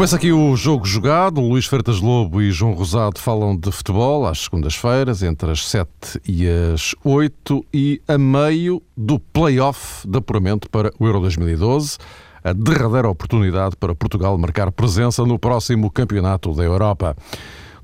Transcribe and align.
Começa 0.00 0.16
aqui 0.16 0.32
o 0.32 0.56
jogo 0.56 0.86
jogado. 0.86 1.42
Luís 1.42 1.66
Freitas 1.66 2.00
Lobo 2.00 2.40
e 2.40 2.50
João 2.50 2.72
Rosado 2.72 3.20
falam 3.20 3.54
de 3.54 3.70
futebol 3.70 4.26
às 4.26 4.44
segundas-feiras, 4.44 5.22
entre 5.22 5.50
as 5.50 5.68
7 5.68 6.22
e 6.26 6.48
as 6.48 6.94
8 7.04 7.66
e 7.70 8.00
a 8.08 8.16
meio 8.16 8.82
do 8.96 9.18
play-off 9.18 10.08
de 10.08 10.16
apuramento 10.16 10.70
para 10.70 10.90
o 10.98 11.04
Euro 11.04 11.20
2012. 11.20 11.98
A 12.42 12.54
derradeira 12.54 13.10
oportunidade 13.10 13.76
para 13.76 13.94
Portugal 13.94 14.38
marcar 14.38 14.72
presença 14.72 15.22
no 15.26 15.38
próximo 15.38 15.90
Campeonato 15.90 16.54
da 16.54 16.62
Europa. 16.64 17.14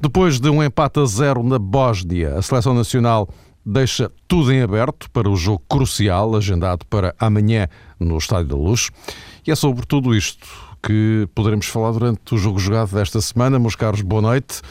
Depois 0.01 0.41
de 0.41 0.49
um 0.49 0.65
empate 0.65 1.01
a 1.01 1.05
zero 1.05 1.43
na 1.43 1.59
Bósnia, 1.59 2.39
a 2.39 2.41
seleção 2.41 2.73
nacional 2.73 3.29
deixa 3.63 4.11
tudo 4.27 4.51
em 4.51 4.63
aberto 4.63 5.11
para 5.11 5.29
o 5.29 5.37
jogo 5.37 5.63
crucial 5.69 6.35
agendado 6.35 6.87
para 6.87 7.15
amanhã 7.19 7.69
no 8.01 8.17
Estádio 8.17 8.47
da 8.47 8.57
Luz. 8.57 8.89
E 9.47 9.51
é 9.51 9.55
sobre 9.55 9.85
tudo 9.85 10.15
isto 10.15 10.66
que 10.87 11.29
poderemos 11.35 11.67
falar 11.67 11.91
durante 11.91 12.33
o 12.33 12.39
jogo 12.39 12.61
jogado 12.61 12.95
desta 12.95 13.21
semana. 13.21 13.59
Meus 13.59 13.75
caros, 13.75 14.03
boa 14.03 14.23
noite. 14.23 14.63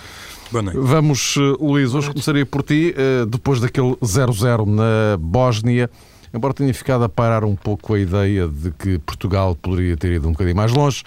Boa 0.49 0.61
noite. 0.61 0.79
Vamos, 0.79 1.35
eh, 1.37 1.41
Luís, 1.59 1.93
hoje 1.93 2.09
começaria 2.09 2.45
por 2.45 2.63
ti, 2.63 2.95
eh, 2.95 3.25
depois 3.25 3.59
daquele 3.59 3.97
0-0 4.01 4.65
na 4.65 5.17
Bósnia, 5.19 5.89
embora 6.33 6.53
tenha 6.53 6.73
ficado 6.73 7.03
a 7.03 7.09
parar 7.09 7.43
um 7.43 7.55
pouco 7.55 7.93
a 7.93 7.99
ideia 7.99 8.47
de 8.47 8.71
que 8.71 8.97
Portugal 8.99 9.55
poderia 9.55 9.97
ter 9.97 10.13
ido 10.13 10.29
um 10.29 10.31
bocadinho 10.31 10.55
mais 10.55 10.71
longe, 10.71 11.03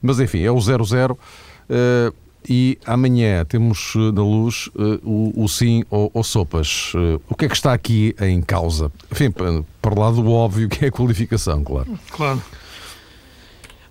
mas 0.00 0.18
enfim, 0.18 0.40
é 0.40 0.50
o 0.50 0.56
0-0 0.56 1.18
eh, 1.68 2.10
e 2.48 2.78
amanhã 2.86 3.44
temos 3.44 3.92
na 4.14 4.22
luz 4.22 4.70
o, 5.04 5.44
o 5.44 5.46
sim 5.48 5.84
ou, 5.90 6.10
ou, 6.14 6.24
sopas. 6.24 6.94
O 7.28 7.34
que 7.34 7.44
é 7.44 7.48
que 7.48 7.54
está 7.54 7.74
aqui 7.74 8.14
em 8.18 8.40
causa? 8.40 8.90
Enfim, 9.12 9.30
para 9.30 9.94
lá 9.94 10.10
do 10.10 10.30
óbvio 10.30 10.66
que 10.70 10.86
é 10.86 10.88
a 10.88 10.90
qualificação, 10.90 11.62
claro. 11.62 11.98
Claro. 12.10 12.40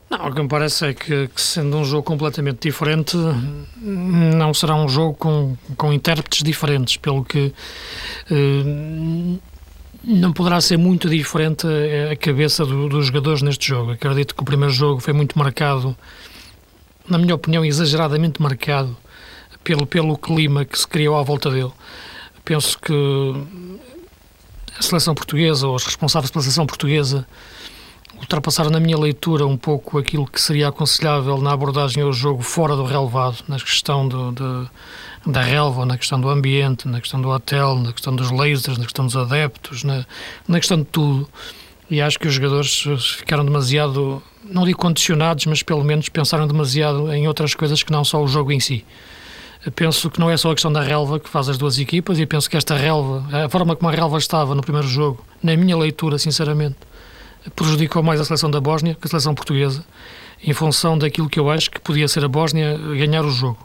Não, 0.10 0.28
o 0.28 0.34
que 0.34 0.42
me 0.42 0.48
parece 0.48 0.86
é 0.86 0.94
que, 0.94 1.28
que, 1.28 1.42
sendo 1.42 1.78
um 1.78 1.84
jogo 1.84 2.04
completamente 2.04 2.60
diferente, 2.62 3.18
não 3.82 4.54
será 4.54 4.76
um 4.76 4.88
jogo 4.88 5.16
com, 5.16 5.58
com 5.76 5.92
intérpretes 5.92 6.44
diferentes, 6.44 6.96
pelo 6.96 7.26
que 7.26 7.54
eh, 8.32 9.38
não 10.04 10.32
poderá 10.32 10.62
ser 10.62 10.78
muito 10.78 11.10
diferente 11.10 11.68
a 12.10 12.16
cabeça 12.16 12.66
do, 12.66 12.88
dos 12.88 13.08
jogadores 13.08 13.42
neste 13.42 13.68
jogo. 13.68 13.92
Acredito 13.92 14.34
que 14.34 14.42
o 14.42 14.46
primeiro 14.46 14.74
jogo 14.74 15.02
foi 15.02 15.12
muito 15.12 15.38
marcado, 15.38 15.94
na 17.10 17.18
minha 17.18 17.36
opinião, 17.36 17.66
exageradamente 17.66 18.42
marcado 18.42 18.96
pelo, 19.62 19.86
pelo 19.86 20.18
clima 20.18 20.64
que 20.64 20.80
se 20.80 20.88
criou 20.88 21.18
à 21.18 21.24
volta 21.24 21.52
dele. 21.52 21.72
Penso 22.46 22.80
que 22.80 22.94
a 24.80 24.82
seleção 24.82 25.14
portuguesa, 25.14 25.68
ou 25.68 25.76
os 25.76 25.84
responsáveis 25.84 26.32
pela 26.32 26.42
seleção 26.42 26.66
portuguesa, 26.66 27.28
ultrapassaram 28.20 28.70
na 28.70 28.80
minha 28.80 28.98
leitura 28.98 29.46
um 29.46 29.58
pouco 29.58 29.98
aquilo 29.98 30.26
que 30.26 30.42
seria 30.42 30.68
aconselhável 30.68 31.38
na 31.38 31.52
abordagem 31.52 32.04
ao 32.04 32.12
jogo 32.12 32.42
fora 32.42 32.76
do 32.76 32.84
relevado, 32.84 33.44
na 33.48 33.58
questão 33.58 34.08
do, 34.08 34.70
da 35.26 35.42
relva, 35.42 35.86
na 35.86 35.98
questão 35.98 36.20
do 36.20 36.30
ambiente, 36.30 36.88
na 36.88 37.00
questão 37.00 37.22
do 37.22 37.30
hotel, 37.30 37.76
na 37.76 37.92
questão 37.92 38.16
dos 38.16 38.32
lasers, 38.32 38.78
na 38.78 38.84
questão 38.84 39.06
dos 39.06 39.16
adeptos, 39.16 39.84
na, 39.84 40.06
na 40.48 40.60
questão 40.60 40.78
de 40.78 40.86
tudo. 40.86 41.28
E 41.90 42.02
acho 42.02 42.20
que 42.20 42.28
os 42.28 42.34
jogadores 42.34 42.84
ficaram 43.18 43.46
demasiado, 43.46 44.22
não 44.44 44.66
digo 44.66 44.78
condicionados, 44.78 45.46
mas 45.46 45.64
pelo 45.64 45.84
menos 45.84 46.10
pensaram 46.10 46.48
demasiado 46.48 47.12
em 47.14 47.28
outras 47.28 47.54
coisas 47.56 47.82
que 47.82 47.92
não 47.92 48.04
só 48.04 48.22
o 48.22 48.28
jogo 48.28 48.52
em 48.52 48.60
si. 48.60 48.86
Penso 49.76 50.10
que 50.10 50.20
não 50.20 50.30
é 50.30 50.38
só 50.38 50.52
a 50.52 50.54
questão 50.54 50.72
da 50.72 50.82
relva 50.82 51.20
que 51.20 51.30
faz 51.30 51.50
as 51.50 51.58
duas 51.58 51.80
equipas 51.80 52.20
e 52.20 52.26
penso 52.26 52.50
que 52.50 52.56
esta 52.56 52.76
relva, 52.76 53.26
a 53.46 53.50
forma 53.50 53.76
como 53.76 53.90
a 53.90 53.94
relva 53.94 54.18
estava 54.18 54.54
no 54.54 54.62
primeiro 54.62 54.88
jogo, 54.88 55.24
na 55.42 55.56
minha 55.56 55.76
leitura, 55.78 56.18
sinceramente, 56.18 56.78
prejudicou 57.56 58.04
mais 58.04 58.20
a 58.20 58.26
seleção 58.26 58.50
da 58.50 58.60
Bósnia 58.60 58.96
que 58.96 59.06
a 59.06 59.10
seleção 59.10 59.34
portuguesa, 59.34 59.84
em 60.44 60.54
função 60.54 60.98
daquilo 60.98 61.30
que 61.30 61.40
eu 61.40 61.50
acho 61.50 61.72
que 61.72 61.80
podia 61.80 62.08
ser 62.08 62.24
a 62.24 62.28
Bósnia 62.28 62.78
ganhar 62.78 63.26
o 63.26 63.30
jogo. 63.30 63.58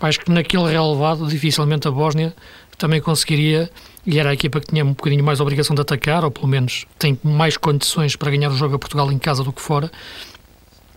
Acho 0.00 0.20
que 0.20 0.30
naquele 0.30 0.64
relevado, 0.64 1.28
dificilmente 1.28 1.86
a 1.86 1.90
Bósnia 1.90 2.34
também 2.76 3.00
conseguiria, 3.00 3.70
e 4.04 4.18
era 4.18 4.30
a 4.30 4.34
equipa 4.34 4.60
que 4.60 4.66
tinha 4.66 4.84
um 4.84 4.88
bocadinho 4.88 5.22
mais 5.22 5.38
obrigação 5.38 5.74
de 5.74 5.82
atacar, 5.82 6.24
ou 6.24 6.30
pelo 6.30 6.48
menos 6.48 6.86
tem 6.98 7.16
mais 7.22 7.56
condições 7.56 8.16
para 8.16 8.30
ganhar 8.30 8.50
o 8.50 8.56
jogo 8.56 8.74
a 8.74 8.78
Portugal 8.78 9.12
em 9.12 9.18
casa 9.18 9.44
do 9.44 9.52
que 9.52 9.62
fora, 9.62 9.90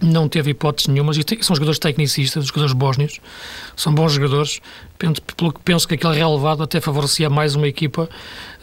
não 0.02 0.28
teve 0.28 0.52
hipóteses 0.52 0.88
nenhumas, 0.88 1.18
e 1.18 1.24
são 1.42 1.56
jogadores 1.56 1.80
tecnicistas, 1.80 2.46
jogadores 2.46 2.74
bósnios, 2.74 3.20
são 3.76 3.94
bons 3.94 4.14
jogadores, 4.14 4.60
pelo 5.38 5.54
que 5.54 5.60
penso 5.64 5.88
que 5.88 5.96
aquele 5.96 6.16
relevado 6.16 6.64
até 6.64 6.82
favorecia 6.82 7.30
mais 7.30 7.56
uma 7.56 7.68
equipa, 7.68 8.10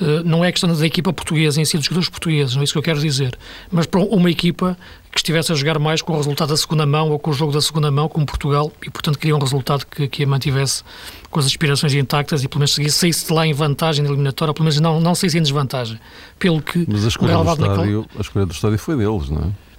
eh, 0.00 0.22
não 0.24 0.44
é 0.44 0.52
questão 0.52 0.72
da 0.72 0.86
equipa 0.86 1.12
portuguesa 1.12 1.60
em 1.60 1.64
si, 1.64 1.76
dos 1.76 1.86
jogadores 1.86 2.08
portugueses, 2.08 2.54
não 2.54 2.60
é 2.60 2.64
isso 2.64 2.72
que 2.72 2.78
eu 2.78 2.82
quero 2.82 3.00
dizer, 3.00 3.36
mas 3.70 3.86
para 3.86 4.00
uma 4.00 4.30
equipa 4.30 4.76
que 5.10 5.18
estivesse 5.18 5.52
a 5.52 5.54
jogar 5.54 5.78
mais 5.78 6.00
com 6.00 6.14
o 6.14 6.16
resultado 6.16 6.48
da 6.48 6.56
segunda 6.56 6.86
mão 6.86 7.10
ou 7.10 7.18
com 7.18 7.30
o 7.30 7.34
jogo 7.34 7.52
da 7.52 7.60
segunda 7.60 7.90
mão, 7.90 8.08
como 8.08 8.24
Portugal, 8.24 8.72
e 8.84 8.90
portanto 8.90 9.18
queria 9.18 9.36
um 9.36 9.38
resultado 9.38 9.86
que, 9.86 10.08
que 10.08 10.24
a 10.24 10.26
mantivesse 10.26 10.82
com 11.30 11.38
as 11.38 11.46
aspirações 11.46 11.92
intactas 11.92 12.42
e 12.42 12.48
pelo 12.48 12.60
menos 12.60 12.74
saísse 12.94 13.26
de 13.26 13.32
lá 13.32 13.46
em 13.46 13.52
vantagem 13.52 14.02
na 14.02 14.08
eliminatória, 14.10 14.54
pelo 14.54 14.64
menos 14.64 14.80
não, 14.80 15.00
não 15.00 15.14
saísse 15.14 15.36
em 15.38 15.42
desvantagem. 15.42 16.00
Pelo 16.38 16.62
que 16.62 16.86
Mas 16.88 17.04
a 17.04 17.08
escolha, 17.08 17.36
do 17.36 17.42
estádio, 17.42 17.66
naquele... 17.66 18.06
a 18.16 18.20
escolha 18.20 18.46
do 18.46 18.52
estádio 18.52 18.78
foi 18.78 18.96
deles, 18.96 19.28
não 19.28 19.42
é? 19.42 19.71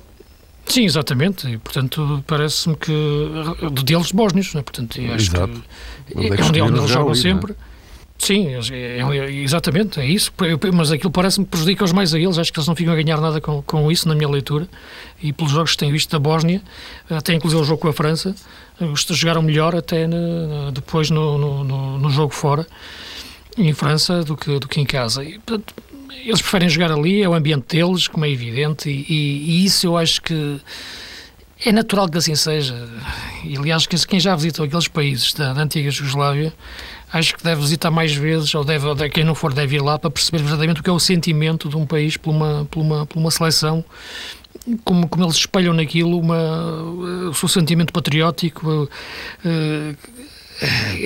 Sim, 0.74 0.86
exatamente. 0.86 1.48
E, 1.48 1.60
portanto, 1.60 2.24
parece-me 2.26 2.76
que. 2.76 2.92
deles 3.84 4.12
bósnios, 4.12 4.56
né? 4.56 4.64
portanto, 4.64 5.00
acho 5.14 5.32
Exato. 5.32 5.64
que. 6.08 6.20
É, 6.20 6.28
é 6.30 6.44
onde, 6.44 6.60
eles 6.60 6.90
jogam 6.90 7.12
ali, 7.12 7.22
sempre. 7.22 7.52
É? 7.52 7.56
Sim, 8.18 8.48
é, 8.48 9.00
é, 9.00 9.32
exatamente, 9.32 10.00
é 10.00 10.06
isso. 10.06 10.32
Mas 10.74 10.92
aquilo 10.92 11.12
parece-me 11.12 11.46
que 11.46 11.52
prejudica-os 11.52 11.92
mais 11.92 12.12
a 12.16 12.20
eles. 12.20 12.40
Acho 12.40 12.52
que 12.52 12.58
eles 12.58 12.68
não 12.68 12.76
ficam 12.76 12.92
a 12.92 12.96
ganhar 12.96 13.22
nada 13.22 13.40
com, 13.40 13.62
com 13.62 13.92
isso, 13.92 14.08
na 14.08 14.16
minha 14.16 14.28
leitura. 14.28 14.68
E 15.22 15.32
pelos 15.32 15.52
jogos 15.52 15.74
que 15.74 15.78
tenho 15.78 15.92
visto 15.92 16.10
da 16.10 16.18
Bósnia, 16.18 16.60
até 17.08 17.36
inclusive 17.36 17.62
o 17.62 17.66
jogo 17.66 17.80
com 17.80 17.90
a 17.90 17.94
França, 17.94 18.34
jogaram 19.12 19.44
melhor 19.44 19.76
até 19.76 20.08
na, 20.08 20.72
depois 20.74 21.12
no, 21.12 21.38
no, 21.38 21.64
no, 21.64 22.00
no, 22.00 22.10
jogo 22.10 22.34
fora, 22.34 22.66
em 23.56 23.74
França, 23.74 24.24
do 24.24 24.36
que, 24.36 24.58
do 24.58 24.68
que 24.68 24.82
em 24.82 24.86
casa. 24.86 25.24
E, 25.24 25.38
portanto, 25.38 25.76
eles 26.26 26.42
preferem 26.42 26.70
jogar 26.70 26.92
ali, 26.92 27.22
é 27.22 27.30
o 27.30 27.34
ambiente 27.34 27.76
deles, 27.76 28.08
como 28.08 28.26
é 28.26 28.30
evidente, 28.30 28.90
e, 28.90 29.14
e 29.14 29.66
isso 29.66 29.88
eu 29.88 29.98
acho 29.98 30.22
que 30.22 30.60
é 31.66 31.72
natural 31.72 32.10
que 32.10 32.18
assim 32.18 32.36
seja. 32.36 32.76
E, 33.44 33.58
aliás, 33.58 33.86
quem 33.86 34.20
já 34.20 34.36
visitou 34.36 34.66
aqueles 34.66 34.88
países 34.88 35.34
da, 35.34 35.54
da 35.54 35.62
antiga 35.62 35.90
Jugoslávia, 35.90 36.54
acho 37.12 37.36
que 37.36 37.44
deve 37.44 37.62
visitar 37.62 37.92
mais 37.92 38.14
vezes, 38.14 38.54
ou, 38.56 38.64
deve, 38.64 38.86
ou 38.86 38.96
quem 38.96 39.24
não 39.24 39.36
for 39.36 39.54
deve 39.54 39.78
ir 39.78 39.82
lá 39.82 39.98
para 39.98 40.10
perceber 40.10 40.40
verdadeiramente 40.40 40.82
o 40.82 40.84
que 40.84 40.90
é 40.90 40.94
o 40.94 41.00
sentimento 41.00 41.70
de 41.70 41.78
um 41.78 41.86
país 41.86 42.18
por 42.18 42.32
uma, 42.32 42.68
por 42.70 42.82
uma, 42.82 43.06
por 43.06 43.20
uma 43.20 43.32
seleção 43.32 43.84
como, 44.84 45.08
como 45.08 45.26
eles 45.26 45.36
espelham 45.36 45.74
naquilo 45.74 46.18
uma, 46.20 46.82
o 47.30 47.34
seu 47.34 47.50
sentimento 47.50 47.92
patriótico, 47.92 48.84
uh, 48.84 49.98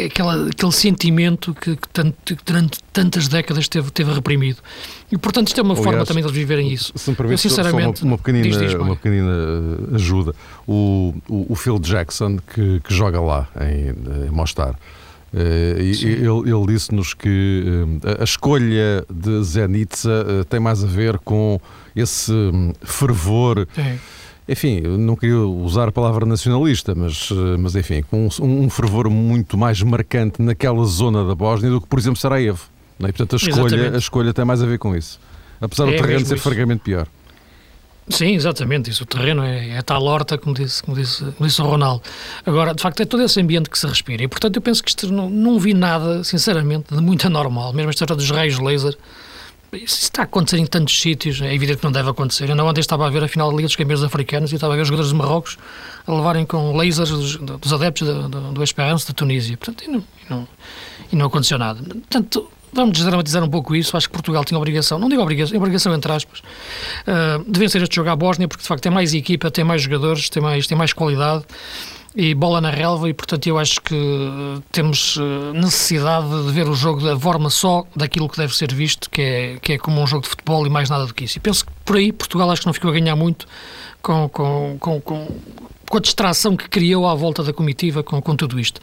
aquela, 0.05 0.47
aquele 0.47 0.71
sentimento 0.71 1.53
que, 1.53 1.75
que, 1.75 1.89
tanto, 1.89 2.35
que, 2.35 2.43
durante 2.45 2.79
tantas 2.93 3.27
décadas 3.27 3.67
teve, 3.67 3.91
teve 3.91 4.11
reprimido. 4.13 4.59
E, 5.11 5.17
portanto, 5.17 5.47
isto 5.47 5.59
é 5.59 5.63
uma 5.63 5.73
Aliás, 5.73 5.85
forma 5.85 6.05
também 6.05 6.23
de 6.23 6.29
eles 6.29 6.37
viverem 6.37 6.71
isso. 6.71 6.91
Se 6.95 7.09
me 7.09 7.15
permite, 7.15 7.41
sinceramente, 7.41 8.03
uma, 8.03 8.11
uma, 8.11 8.17
pequenina, 8.17 8.43
diz, 8.43 8.57
diz, 8.57 8.73
uma 8.73 8.95
pequenina 8.95 9.31
ajuda. 9.93 10.33
O, 10.67 11.13
o, 11.27 11.45
o, 11.49 11.55
Phil 11.55 11.79
Jackson, 11.79 12.37
que, 12.37 12.79
que 12.81 12.93
joga 12.93 13.19
lá 13.21 13.47
em, 13.61 14.27
em 14.27 14.31
Mostar, 14.31 14.75
Uh, 15.33 15.77
ele, 15.77 16.25
ele 16.25 16.67
disse-nos 16.67 17.13
que 17.13 17.61
uh, 18.01 18.21
a 18.21 18.23
escolha 18.23 19.05
de 19.13 19.43
Zenitsa 19.43 20.25
tem 20.49 20.57
mais 20.57 20.81
a 20.81 20.87
ver 20.87 21.19
com 21.19 21.59
esse 21.93 22.31
um, 22.31 22.71
fervor 22.81 23.67
Sim 23.75 23.99
enfim, 24.47 24.81
não 24.81 25.15
queria 25.15 25.39
usar 25.39 25.89
a 25.89 25.91
palavra 25.91 26.25
nacionalista, 26.25 26.95
mas, 26.95 27.29
eh, 27.31 27.57
mas 27.57 27.75
enfim, 27.75 28.01
com 28.09 28.29
um, 28.39 28.63
um 28.63 28.69
fervor 28.69 29.09
muito 29.09 29.57
mais 29.57 29.81
marcante 29.81 30.41
naquela 30.41 30.85
zona 30.85 31.25
da 31.25 31.35
Bósnia 31.35 31.69
do 31.69 31.81
que, 31.81 31.87
por 31.87 31.99
exemplo, 31.99 32.17
Sarajevo. 32.17 32.69
Não 32.97 33.09
é? 33.09 33.11
Portanto, 33.11 33.33
a 33.33 33.49
escolha, 33.49 33.93
a 33.93 33.97
escolha 33.97 34.33
tem 34.33 34.45
mais 34.45 34.63
a 34.63 34.65
ver 34.65 34.79
com 34.79 34.95
isso. 34.95 35.19
Apesar 35.59 35.87
é 35.87 35.91
do 35.91 35.97
terreno 36.01 36.25
ser 36.25 36.35
isso. 36.35 36.43
francamente 36.43 36.81
pior. 36.81 37.07
Sim, 38.09 38.35
exatamente. 38.35 38.89
Isso, 38.89 39.03
o 39.03 39.05
terreno 39.05 39.43
é, 39.43 39.71
é 39.71 39.81
tal 39.81 40.01
horta, 40.03 40.37
como 40.37 40.55
disse, 40.55 40.81
como, 40.81 40.95
disse, 40.95 41.25
como 41.25 41.47
disse 41.47 41.61
o 41.61 41.65
Ronaldo. 41.65 42.01
Agora, 42.45 42.73
de 42.73 42.81
facto, 42.81 43.01
é 43.01 43.05
todo 43.05 43.21
esse 43.23 43.39
ambiente 43.41 43.69
que 43.69 43.77
se 43.77 43.85
respira. 43.85 44.23
E, 44.23 44.27
portanto, 44.27 44.55
eu 44.55 44.61
penso 44.61 44.81
que 44.81 44.89
isto 44.89 45.11
não, 45.11 45.29
não 45.29 45.59
vi 45.59 45.73
nada, 45.73 46.23
sinceramente, 46.23 46.95
de 46.95 47.01
muito 47.01 47.27
anormal. 47.27 47.73
Mesmo 47.73 47.89
esta 47.89 48.05
história 48.05 48.15
dos 48.15 48.31
raios 48.31 48.57
laser 48.59 48.95
isso 49.73 50.03
está 50.03 50.21
a 50.21 50.25
acontecer 50.25 50.57
em 50.57 50.65
tantos 50.65 50.99
sítios, 50.99 51.41
é 51.41 51.53
evidente 51.53 51.79
que 51.79 51.83
não 51.83 51.91
deve 51.91 52.09
acontecer. 52.09 52.53
Não 52.55 52.67
ontem 52.67 52.79
estava 52.79 53.05
a 53.05 53.09
ver 53.09 53.23
a 53.23 53.27
final 53.27 53.49
da 53.49 53.55
Liga 53.55 53.67
dos 53.67 53.75
Campeões 53.75 54.01
Africanos 54.01 54.51
e 54.51 54.55
estava 54.55 54.73
a 54.73 54.75
ver 54.75 54.83
os 54.83 54.87
jogadores 54.87 55.11
de 55.11 55.17
Marrocos 55.17 55.57
a 56.05 56.13
levarem 56.13 56.45
com 56.45 56.75
lasers 56.75 57.09
dos, 57.09 57.35
dos 57.35 57.73
adeptos 57.73 58.07
do, 58.07 58.29
do, 58.29 58.53
da 58.53 59.13
Tunísia. 59.13 59.57
Portanto, 59.57 59.83
e 59.83 59.87
não, 59.87 59.99
e 59.99 60.29
não, 60.29 60.47
e 61.11 61.15
não 61.15 61.25
aconteceu 61.25 61.57
nada. 61.57 61.81
Portanto, 61.83 62.49
vamos 62.71 62.93
desdramatizar 62.93 63.43
um 63.43 63.49
pouco 63.49 63.75
isso. 63.75 63.97
Acho 63.97 64.07
que 64.07 64.13
Portugal 64.13 64.45
tinha 64.45 64.57
obrigação, 64.57 64.97
não 64.97 65.09
digo 65.09 65.21
obrigação, 65.21 65.57
obrigação 65.57 65.93
entre 65.93 66.11
aspas, 66.11 66.39
uh, 66.39 67.43
de 67.51 67.59
vencer 67.59 67.81
este 67.81 67.95
jogo 67.95 68.09
à 68.09 68.15
Bósnia, 68.15 68.47
porque 68.47 68.61
de 68.61 68.67
facto 68.67 68.83
tem 68.83 68.91
mais 68.91 69.13
equipa, 69.13 69.51
tem 69.51 69.63
mais 69.63 69.81
jogadores, 69.81 70.29
tem 70.29 70.41
mais, 70.41 70.65
tem 70.67 70.77
mais 70.77 70.93
qualidade 70.93 71.43
e 72.15 72.33
bola 72.33 72.59
na 72.59 72.69
relva 72.69 73.09
e 73.09 73.13
portanto 73.13 73.47
eu 73.47 73.57
acho 73.57 73.81
que 73.81 73.95
eh, 73.95 74.61
temos 74.71 75.17
eh, 75.19 75.53
necessidade 75.53 76.27
de 76.45 76.51
ver 76.51 76.67
o 76.67 76.73
jogo 76.73 77.01
da 77.01 77.17
forma 77.17 77.49
só 77.49 77.85
daquilo 77.95 78.27
que 78.27 78.37
deve 78.37 78.55
ser 78.55 78.73
visto, 78.73 79.09
que 79.09 79.21
é, 79.21 79.57
que 79.61 79.73
é 79.73 79.77
como 79.77 80.01
um 80.01 80.07
jogo 80.07 80.23
de 80.23 80.29
futebol 80.29 80.65
e 80.65 80.69
mais 80.69 80.89
nada 80.89 81.05
do 81.05 81.13
que 81.13 81.25
isso. 81.25 81.37
E 81.37 81.41
penso 81.41 81.65
que 81.65 81.71
por 81.85 81.95
aí 81.97 82.11
Portugal 82.11 82.49
acho 82.51 82.61
que 82.61 82.67
não 82.67 82.73
ficou 82.73 82.89
a 82.89 82.93
ganhar 82.93 83.15
muito 83.15 83.45
com, 84.01 84.27
com, 84.29 84.77
com, 84.79 85.01
com 85.01 85.27
com 85.89 85.97
a 85.97 86.01
distração 86.01 86.55
que 86.55 86.67
criou 86.69 87.07
à 87.07 87.15
volta 87.15 87.43
da 87.43 87.53
comitiva 87.53 88.03
com, 88.03 88.21
com 88.21 88.35
tudo 88.35 88.59
isto. 88.59 88.81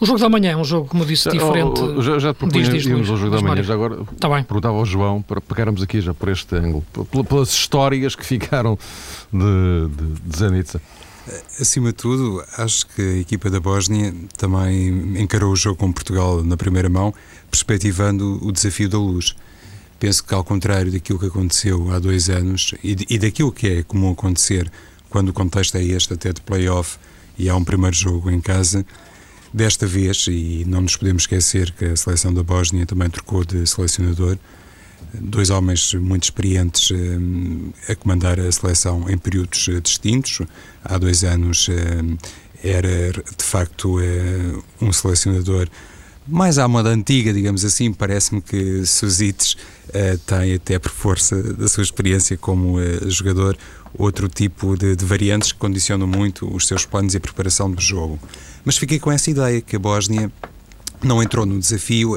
O 0.00 0.06
jogo 0.06 0.18
da 0.18 0.28
manhã 0.28 0.52
é 0.52 0.56
um 0.56 0.64
jogo, 0.64 0.88
como 0.88 1.06
disse, 1.06 1.30
diferente. 1.30 1.80
Oh, 1.80 2.02
já, 2.02 2.18
já 2.18 2.34
te 2.34 2.38
propunha 2.38 2.64
diz, 2.64 2.82
diz, 2.82 3.08
ao 3.08 3.16
jogo 3.16 3.36
da 3.36 3.40
manhã, 3.40 3.62
já 3.62 3.74
agora 3.74 3.98
tá 4.18 4.28
bem. 4.28 4.42
perguntava 4.42 4.76
ao 4.76 4.84
João, 4.84 5.22
para 5.22 5.40
pegarmos 5.40 5.82
aqui 5.82 6.00
já 6.00 6.12
por 6.12 6.28
este 6.28 6.56
ângulo, 6.56 6.84
pelas 7.28 7.50
histórias 7.50 8.16
que 8.16 8.26
ficaram 8.26 8.76
de, 9.32 9.88
de, 9.88 10.28
de 10.28 10.36
Zanitza. 10.36 10.80
Acima 11.58 11.88
de 11.88 11.94
tudo, 11.94 12.44
acho 12.58 12.86
que 12.88 13.00
a 13.00 13.16
equipa 13.18 13.48
da 13.48 13.58
Bósnia 13.58 14.14
também 14.36 15.20
encarou 15.20 15.52
o 15.52 15.56
jogo 15.56 15.76
com 15.76 15.90
Portugal 15.90 16.44
na 16.44 16.56
primeira 16.56 16.88
mão, 16.88 17.14
perspectivando 17.50 18.38
o 18.42 18.52
desafio 18.52 18.88
da 18.88 18.98
luz. 18.98 19.34
Penso 19.98 20.22
que, 20.22 20.34
ao 20.34 20.44
contrário 20.44 20.92
daquilo 20.92 21.18
que 21.18 21.26
aconteceu 21.26 21.90
há 21.90 21.98
dois 21.98 22.28
anos 22.28 22.74
e, 22.84 22.96
e 23.08 23.18
daquilo 23.18 23.50
que 23.50 23.68
é 23.68 23.82
comum 23.82 24.12
acontecer 24.12 24.70
quando 25.08 25.30
o 25.30 25.32
contexto 25.32 25.76
é 25.76 25.84
este, 25.84 26.12
até 26.12 26.32
de 26.32 26.40
playoff, 26.42 26.98
e 27.38 27.48
há 27.48 27.56
um 27.56 27.64
primeiro 27.64 27.96
jogo 27.96 28.30
em 28.30 28.40
casa, 28.40 28.84
desta 29.52 29.86
vez, 29.86 30.26
e 30.28 30.64
não 30.66 30.82
nos 30.82 30.96
podemos 30.96 31.22
esquecer 31.22 31.70
que 31.70 31.84
a 31.84 31.96
seleção 31.96 32.34
da 32.34 32.42
Bósnia 32.42 32.84
também 32.84 33.08
trocou 33.08 33.44
de 33.44 33.66
selecionador, 33.66 34.36
dois 35.20 35.50
homens 35.50 35.94
muito 35.94 36.24
experientes 36.24 36.90
eh, 36.90 37.92
a 37.92 37.94
comandar 37.94 38.38
a 38.38 38.50
seleção 38.50 39.08
em 39.08 39.16
períodos 39.16 39.68
eh, 39.68 39.80
distintos. 39.80 40.42
Há 40.84 40.98
dois 40.98 41.24
anos 41.24 41.68
eh, 41.68 42.02
era 42.62 43.12
de 43.12 43.44
facto 43.44 43.98
um 44.80 44.92
selecionador 44.92 45.68
mais 46.26 46.58
à 46.58 46.66
moda 46.66 46.88
antiga, 46.88 47.32
digamos 47.32 47.62
assim. 47.64 47.92
Parece-me 47.92 48.40
que 48.40 48.86
Suzites 48.86 49.58
tem, 50.26 50.54
até 50.54 50.78
por 50.78 50.90
força 50.90 51.42
da 51.52 51.68
sua 51.68 51.82
experiência 51.82 52.38
como 52.38 52.78
jogador, 53.06 53.58
outro 53.98 54.30
tipo 54.30 54.78
de, 54.78 54.96
de, 54.96 55.04
variantes 55.04 55.52
que 55.52 55.58
condicionam 55.58 56.06
muito 56.06 56.50
os 56.50 56.66
seus 56.66 56.86
planos 56.86 57.12
e 57.12 57.18
a 57.18 57.20
preparação 57.20 57.70
do 57.70 57.82
jogo. 57.82 58.18
Mas 58.64 58.78
fiquei 58.78 58.98
com 58.98 59.12
essa 59.12 59.30
ideia 59.30 59.60
que 59.60 59.76
a 59.76 59.78
Bósnia 59.78 60.32
não 61.02 61.22
entrou 61.22 61.44
no 61.44 61.58
desafio 61.58 62.16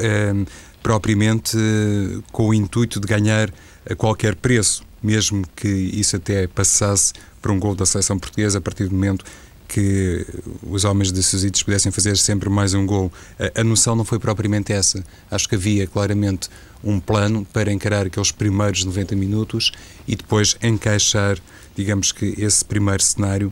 propriamente 0.88 1.58
eh, 1.58 2.22
com 2.32 2.48
o 2.48 2.54
intuito 2.54 2.98
de 2.98 3.06
ganhar 3.06 3.54
a 3.86 3.94
qualquer 3.94 4.36
preço, 4.36 4.86
mesmo 5.04 5.46
que 5.54 5.68
isso 5.68 6.16
até 6.16 6.48
passasse 6.48 7.12
por 7.42 7.52
um 7.52 7.60
gol 7.60 7.76
da 7.76 7.86
seleção 7.86 8.18
portuguesa 8.18 8.60
a 8.60 8.62
partir 8.62 8.88
do 8.88 8.96
momento 8.96 9.26
que 9.68 10.26
os 10.64 10.86
homens 10.86 11.12
de 11.12 11.22
Susitos 11.22 11.62
pudessem 11.62 11.92
fazer 11.92 12.16
sempre 12.16 12.50
mais 12.50 12.74
um 12.74 12.86
gol. 12.86 13.12
A, 13.38 13.60
a, 13.60 13.64
noção 13.66 13.98
não 13.98 14.06
foi 14.06 14.18
propriamente 14.18 14.72
essa. 14.72 15.04
Acho 15.30 15.50
que 15.50 15.56
havia 15.56 15.86
claramente 15.86 16.48
um 16.82 17.02
plano 17.02 17.46
para 17.52 17.70
encarar 17.70 18.06
aqueles 18.06 18.32
primeiros 18.32 18.86
90 18.86 19.14
minutos 19.14 19.74
e 20.08 20.16
depois 20.16 20.56
encaixar, 20.64 21.38
digamos 21.76 22.14
que, 22.14 22.34
esse 22.38 22.64
primeiro 22.64 23.04
cenário 23.04 23.52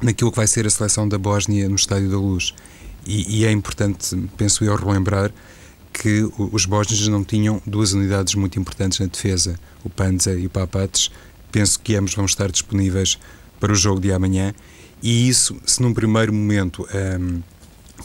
naquilo 0.00 0.30
que 0.30 0.36
vai 0.36 0.46
ser 0.46 0.64
a 0.64 0.70
seleção 0.70 1.08
da 1.08 1.18
Bósnia 1.18 1.68
no 1.68 1.74
Estádio 1.74 2.08
da 2.08 2.18
Luz. 2.18 2.54
E, 3.04 3.40
e 3.40 3.46
é 3.46 3.50
importante, 3.50 4.16
penso 4.36 4.64
eu, 4.64 4.76
relembrar 4.76 5.32
que 5.92 6.28
os 6.38 6.64
bósnios 6.64 7.06
não 7.08 7.22
tinham 7.22 7.60
duas 7.66 7.92
unidades 7.92 8.34
muito 8.34 8.58
importantes 8.58 8.98
na 8.98 9.06
defesa, 9.06 9.58
o 9.84 9.90
Panza 9.90 10.32
e 10.32 10.46
o 10.46 10.50
Papates. 10.50 11.10
Penso 11.50 11.78
que 11.80 11.94
ambos 11.94 12.14
vão 12.14 12.24
estar 12.24 12.50
disponíveis 12.50 13.18
para 13.60 13.72
o 13.72 13.74
jogo 13.74 14.00
de 14.00 14.12
amanhã 14.12 14.54
e 15.02 15.28
isso, 15.28 15.56
se 15.66 15.82
num 15.82 15.92
primeiro 15.92 16.32
momento 16.32 16.86
um, 17.20 17.42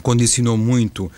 condicionou 0.01 0.57
muito 0.57 1.05
uh, 1.05 1.11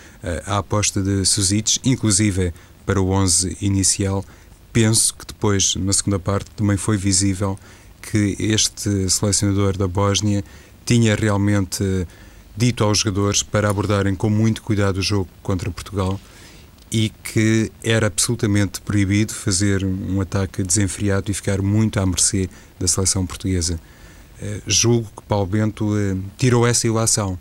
a 0.45 0.57
aposta 0.57 1.01
de 1.01 1.25
Suzic, 1.25 1.79
inclusive 1.85 2.53
para 2.85 3.01
o 3.01 3.11
11 3.11 3.57
inicial, 3.61 4.25
penso 4.73 5.13
que 5.13 5.25
depois, 5.25 5.75
na 5.75 5.93
segunda 5.93 6.19
parte, 6.19 6.51
também 6.51 6.75
foi 6.75 6.97
visível 6.97 7.57
que 8.01 8.35
este 8.39 9.09
selecionador 9.09 9.77
da 9.77 9.87
Bósnia 9.87 10.43
tinha 10.85 11.15
realmente 11.15 11.83
dito 12.57 12.83
aos 12.83 12.99
jogadores 12.99 13.41
para 13.41 13.69
abordarem 13.69 14.15
com 14.15 14.29
muito 14.29 14.61
cuidado 14.61 14.97
o 14.97 15.01
jogo 15.01 15.29
contra 15.41 15.71
Portugal 15.71 16.19
e 16.91 17.09
que 17.09 17.71
era 17.83 18.07
absolutamente 18.07 18.81
proibido 18.81 19.33
fazer 19.33 19.85
um 19.85 20.19
ataque 20.21 20.63
desenfreado 20.63 21.29
e 21.29 21.33
ficar 21.33 21.61
muito 21.61 21.99
à 21.99 22.05
mercê 22.05 22.49
da 22.79 22.87
seleção 22.87 23.25
portuguesa. 23.25 23.79
Uh, 24.41 24.61
julgo 24.65 25.07
que 25.15 25.23
Paulo 25.23 25.45
Bento 25.45 25.85
uh, 25.85 26.23
tirou 26.37 26.65
essa 26.65 26.87
ilação. 26.87 27.39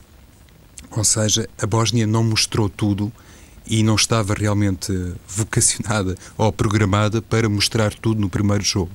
Ou 0.91 1.05
seja, 1.05 1.49
a 1.61 1.67
Bósnia 1.67 2.07
não 2.07 2.25
mostrou 2.25 2.69
tudo 2.69 3.13
e 3.67 3.83
não 3.83 3.95
estava 3.95 4.35
realmente 4.35 4.93
vocacionada 5.29 6.17
ou 6.37 6.53
programada 6.53 7.21
para 7.23 7.49
mostrar 7.49 7.95
tudo 7.95 8.21
no 8.21 8.29
primeiro 8.29 8.65
jogo. 8.65 8.91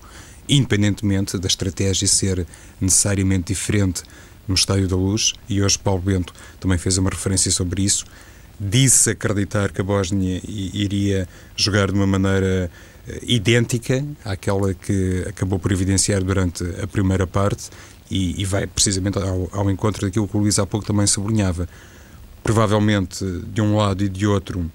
Independentemente 0.47 1.37
da 1.37 1.47
estratégia 1.47 2.07
ser 2.07 2.45
necessariamente 2.81 3.53
diferente 3.53 4.03
no 4.47 4.55
Estádio 4.55 4.87
da 4.89 4.95
Luz, 4.95 5.33
e 5.47 5.61
hoje 5.61 5.79
Paulo 5.79 6.01
Bento 6.01 6.33
também 6.59 6.77
fez 6.77 6.97
uma 6.97 7.09
referência 7.09 7.49
sobre 7.49 7.83
isso, 7.83 8.05
disse 8.59 9.11
acreditar 9.11 9.71
que 9.71 9.81
a 9.81 9.83
Bósnia 9.83 10.41
iria 10.47 11.27
jogar 11.55 11.87
de 11.87 11.93
uma 11.93 12.07
maneira 12.07 12.69
eh, 13.07 13.19
idêntica 13.23 14.05
àquela 14.23 14.73
que 14.73 15.25
acabou 15.27 15.59
por 15.59 15.71
evidenciar 15.71 16.23
durante 16.23 16.63
a 16.81 16.87
primeira 16.87 17.27
parte 17.27 17.69
e, 18.09 18.39
e 18.41 18.45
vai 18.45 18.67
precisamente 18.67 19.17
ao, 19.17 19.49
ao, 19.51 19.69
encontro 19.69 20.05
daquilo 20.05 20.27
que 20.27 20.37
o 20.37 20.39
Luís 20.39 20.59
há 20.59 20.65
pouco 20.65 20.85
também 20.85 21.07
sublinhava. 21.07 21.67
Provavelmente, 22.43 23.25
de 23.47 23.61
um 23.61 23.75
lado 23.75 24.03
e 24.03 24.09
de 24.09 24.27
outro, 24.27 24.69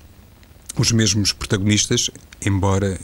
os 0.77 0.91
mesmos 0.93 1.33
protagonistas, 1.33 2.11
embora 2.45 2.99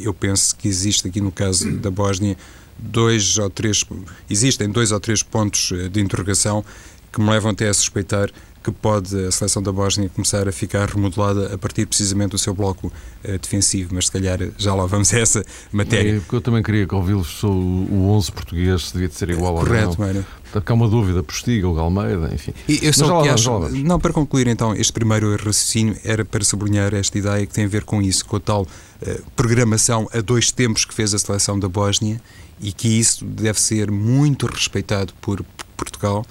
eu 0.00 0.12
pense 0.12 0.54
que 0.54 0.68
existe 0.68 1.08
aqui 1.08 1.20
no 1.20 1.30
caso 1.32 1.70
da 1.78 1.90
Bósnia 1.90 2.36
dois 2.78 3.38
ou 3.38 3.50
três, 3.50 3.84
existem 4.30 4.70
dois 4.70 4.92
ou 4.92 5.00
três 5.00 5.22
pontos 5.22 5.72
eh, 5.72 5.88
de 5.88 6.00
interrogação 6.00 6.64
que 7.12 7.20
me 7.20 7.30
levam 7.30 7.50
até 7.50 7.68
a 7.68 7.74
suspeitar 7.74 8.30
que 8.72 8.80
pode 8.80 9.26
a 9.26 9.30
seleção 9.30 9.62
da 9.62 9.72
Bósnia 9.72 10.08
começar 10.08 10.48
a 10.48 10.52
ficar 10.52 10.88
remodelada 10.88 11.54
a 11.54 11.58
partir 11.58 11.86
precisamente 11.86 12.30
do 12.30 12.38
seu 12.38 12.54
bloco 12.54 12.88
uh, 12.88 13.38
defensivo, 13.38 13.94
mas 13.94 14.06
se 14.06 14.12
calhar 14.12 14.38
já 14.56 14.74
lá 14.74 14.86
vamos 14.86 15.12
a 15.12 15.18
essa 15.18 15.44
matéria. 15.72 16.16
É, 16.16 16.20
porque 16.20 16.36
eu 16.36 16.40
também 16.40 16.62
queria 16.62 16.86
que 16.86 16.94
ouvi-los 16.94 17.42
o 17.42 18.10
11 18.10 18.32
português 18.32 18.88
se 18.88 18.92
devia 18.92 19.08
de 19.08 19.14
ser 19.14 19.30
igual 19.30 19.54
Correto, 19.54 19.88
não. 19.88 19.94
Correto, 19.96 20.26
Portanto, 20.50 20.70
há 20.70 20.74
uma 20.74 20.88
dúvida, 20.88 21.22
Postiga, 21.22 21.68
o 21.68 21.74
Galmeida, 21.74 22.30
enfim. 22.32 22.54
E 22.66 22.80
eu 22.82 22.92
só 22.92 23.22
que 23.22 23.28
acho, 23.28 23.68
não, 23.84 24.00
para 24.00 24.14
concluir 24.14 24.46
então, 24.46 24.74
este 24.74 24.92
primeiro 24.92 25.32
raciocínio 25.32 25.94
era 26.02 26.24
para 26.24 26.42
sublinhar 26.42 26.94
esta 26.94 27.18
ideia 27.18 27.46
que 27.46 27.52
tem 27.52 27.66
a 27.66 27.68
ver 27.68 27.84
com 27.84 28.00
isso, 28.00 28.24
com 28.24 28.36
a 28.36 28.40
tal 28.40 28.62
uh, 28.62 29.22
programação 29.36 30.08
a 30.12 30.20
dois 30.22 30.50
tempos 30.50 30.86
que 30.86 30.94
fez 30.94 31.12
a 31.12 31.18
seleção 31.18 31.58
da 31.58 31.68
Bósnia 31.68 32.20
e 32.60 32.72
que 32.72 32.88
isso 32.88 33.24
deve 33.26 33.60
ser 33.60 33.90
muito 33.90 34.46
respeitado 34.46 35.12
por 35.20 35.44
Portugal, 35.76 36.24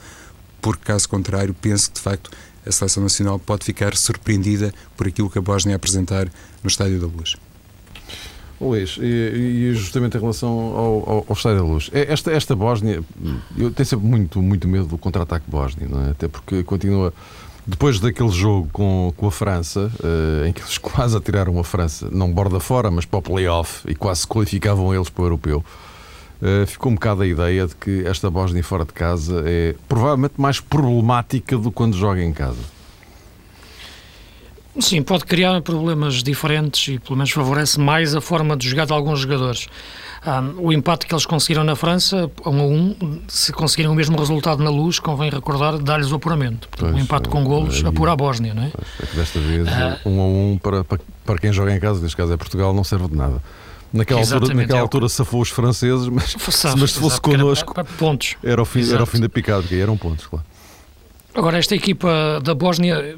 porque 0.67 0.83
caso 0.83 1.07
contrário, 1.07 1.53
penso 1.53 1.89
que 1.89 1.95
de 1.95 2.01
facto 2.01 2.29
a 2.65 2.71
seleção 2.73 3.01
nacional 3.01 3.39
pode 3.39 3.63
ficar 3.63 3.95
surpreendida 3.95 4.73
por 4.97 5.07
aquilo 5.07 5.29
que 5.29 5.39
a 5.39 5.41
Bósnia 5.41 5.77
apresentar 5.77 6.25
no 6.61 6.67
Estádio 6.67 6.99
da 6.99 7.07
Luz. 7.07 7.37
Luís, 8.59 8.97
e, 8.99 9.05
e, 9.05 9.73
justamente 9.73 10.17
em 10.17 10.19
relação 10.19 10.49
ao, 10.49 11.09
ao, 11.09 11.25
ao 11.29 11.33
Estádio 11.33 11.59
da 11.59 11.63
Luz, 11.63 11.89
é, 11.93 12.11
esta, 12.11 12.33
esta 12.33 12.53
Bósnia, 12.53 13.01
eu 13.57 13.71
tenho 13.71 13.87
sempre 13.87 14.05
muito, 14.05 14.41
muito 14.41 14.67
medo 14.67 14.87
do 14.87 14.97
contra-ataque 14.97 15.49
bósnio, 15.49 15.87
não 15.89 16.05
é? 16.05 16.09
até 16.09 16.27
porque 16.27 16.61
continua, 16.63 17.13
depois 17.65 18.01
daquele 18.01 18.31
jogo 18.31 18.67
com, 18.73 19.13
com 19.15 19.27
a 19.27 19.31
França, 19.31 19.89
uh, 20.03 20.45
em 20.45 20.51
que 20.51 20.59
eles 20.59 20.75
quase 20.83 21.15
atiraram 21.15 21.57
a 21.57 21.63
França, 21.63 22.09
não 22.11 22.29
borda 22.29 22.59
fora, 22.59 22.91
mas 22.91 23.05
para 23.05 23.19
o 23.19 23.21
playoff, 23.21 23.89
e 23.89 23.95
quase 23.95 24.21
se 24.21 24.27
qualificavam 24.27 24.93
eles 24.93 25.07
para 25.07 25.21
o 25.21 25.25
europeu, 25.27 25.63
Uh, 26.41 26.67
ficou 26.67 26.91
um 26.91 26.95
bocado 26.95 27.23
a 27.23 27.27
ideia 27.27 27.65
de 27.65 27.75
que 27.75 28.05
esta 28.05 28.29
Bósnia 28.29 28.63
fora 28.63 28.85
de 28.85 28.93
casa 28.93 29.43
é 29.45 29.75
provavelmente 29.87 30.35
mais 30.37 30.59
problemática 30.59 31.57
do 31.57 31.69
que 31.69 31.75
quando 31.75 31.97
joga 31.97 32.23
em 32.23 32.31
casa. 32.31 32.77
Sim, 34.79 35.01
pode 35.01 35.25
criar 35.25 35.59
problemas 35.61 36.21
diferentes 36.21 36.87
e 36.87 36.99
pelo 36.99 37.15
menos 37.15 37.31
favorece 37.31 37.79
mais 37.79 38.15
a 38.15 38.21
forma 38.21 38.55
de 38.55 38.69
jogar 38.69 38.85
de 38.85 38.93
alguns 38.93 39.21
jogadores. 39.21 39.67
Um, 40.25 40.67
o 40.67 40.73
empate 40.73 41.07
que 41.07 41.13
eles 41.13 41.25
conseguiram 41.25 41.63
na 41.63 41.75
França, 41.75 42.29
um 42.45 42.59
a 42.59 42.63
um, 42.63 43.21
se 43.27 43.51
conseguirem 43.51 43.91
o 43.91 43.95
mesmo 43.95 44.17
resultado 44.17 44.63
na 44.63 44.69
luz, 44.69 44.99
convém 44.99 45.29
recordar, 45.29 45.79
dar-lhes 45.79 46.11
o 46.11 46.15
apuramento. 46.15 46.67
Portanto, 46.69 46.95
um 46.95 46.99
empate 46.99 47.29
com 47.29 47.43
golos 47.43 47.83
é, 47.83 47.87
apura 47.87 48.11
a 48.11 48.15
Bósnia, 48.15 48.53
não 48.53 48.63
é? 48.63 48.71
é 49.01 49.05
que 49.05 49.15
desta 49.15 49.39
vez, 49.39 49.67
uh, 49.67 50.09
um 50.09 50.21
a 50.21 50.25
um 50.25 50.59
para, 50.61 50.83
para, 50.83 50.99
para 51.25 51.37
quem 51.39 51.51
joga 51.51 51.73
em 51.73 51.79
casa, 51.79 51.99
neste 52.01 52.17
caso 52.17 52.33
é 52.33 52.37
Portugal, 52.37 52.73
não 52.73 52.83
serve 52.83 53.07
de 53.07 53.15
nada. 53.15 53.41
Naquela 53.93 54.19
altura, 54.19 54.53
naquela 54.53 54.79
é 54.79 54.81
altura 54.81 55.09
safou 55.09 55.41
os 55.41 55.49
franceses, 55.49 56.07
mas, 56.09 56.35
mas 56.77 56.91
se 56.91 56.99
fosse 56.99 57.21
connosco, 57.21 57.73
era, 57.75 57.83
pontos. 57.85 58.35
Era, 58.43 58.61
o 58.61 58.65
fim, 58.65 58.91
era 58.91 59.03
o 59.03 59.05
fim 59.05 59.19
da 59.19 59.29
picada, 59.29 59.61
porque 59.61 59.75
eram 59.75 59.97
pontos, 59.97 60.27
claro. 60.27 60.45
Agora, 61.33 61.59
esta 61.59 61.75
equipa 61.75 62.41
da 62.43 62.55
Bósnia 62.55 63.15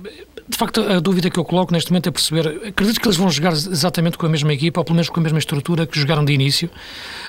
de 0.49 0.57
facto, 0.57 0.81
a 0.81 0.99
dúvida 0.99 1.29
que 1.29 1.37
eu 1.37 1.45
coloco 1.45 1.71
neste 1.71 1.91
momento 1.91 2.09
é 2.09 2.11
perceber. 2.11 2.47
Acredito 2.67 2.99
que 2.99 3.07
eles 3.07 3.17
vão 3.17 3.29
jogar 3.29 3.53
exatamente 3.53 4.17
com 4.17 4.25
a 4.25 4.29
mesma 4.29 4.51
equipa, 4.51 4.79
ou 4.79 4.83
pelo 4.83 4.95
menos 4.95 5.07
com 5.07 5.19
a 5.19 5.23
mesma 5.23 5.37
estrutura 5.37 5.85
que 5.85 5.99
jogaram 5.99 6.25
de 6.25 6.33
início, 6.33 6.71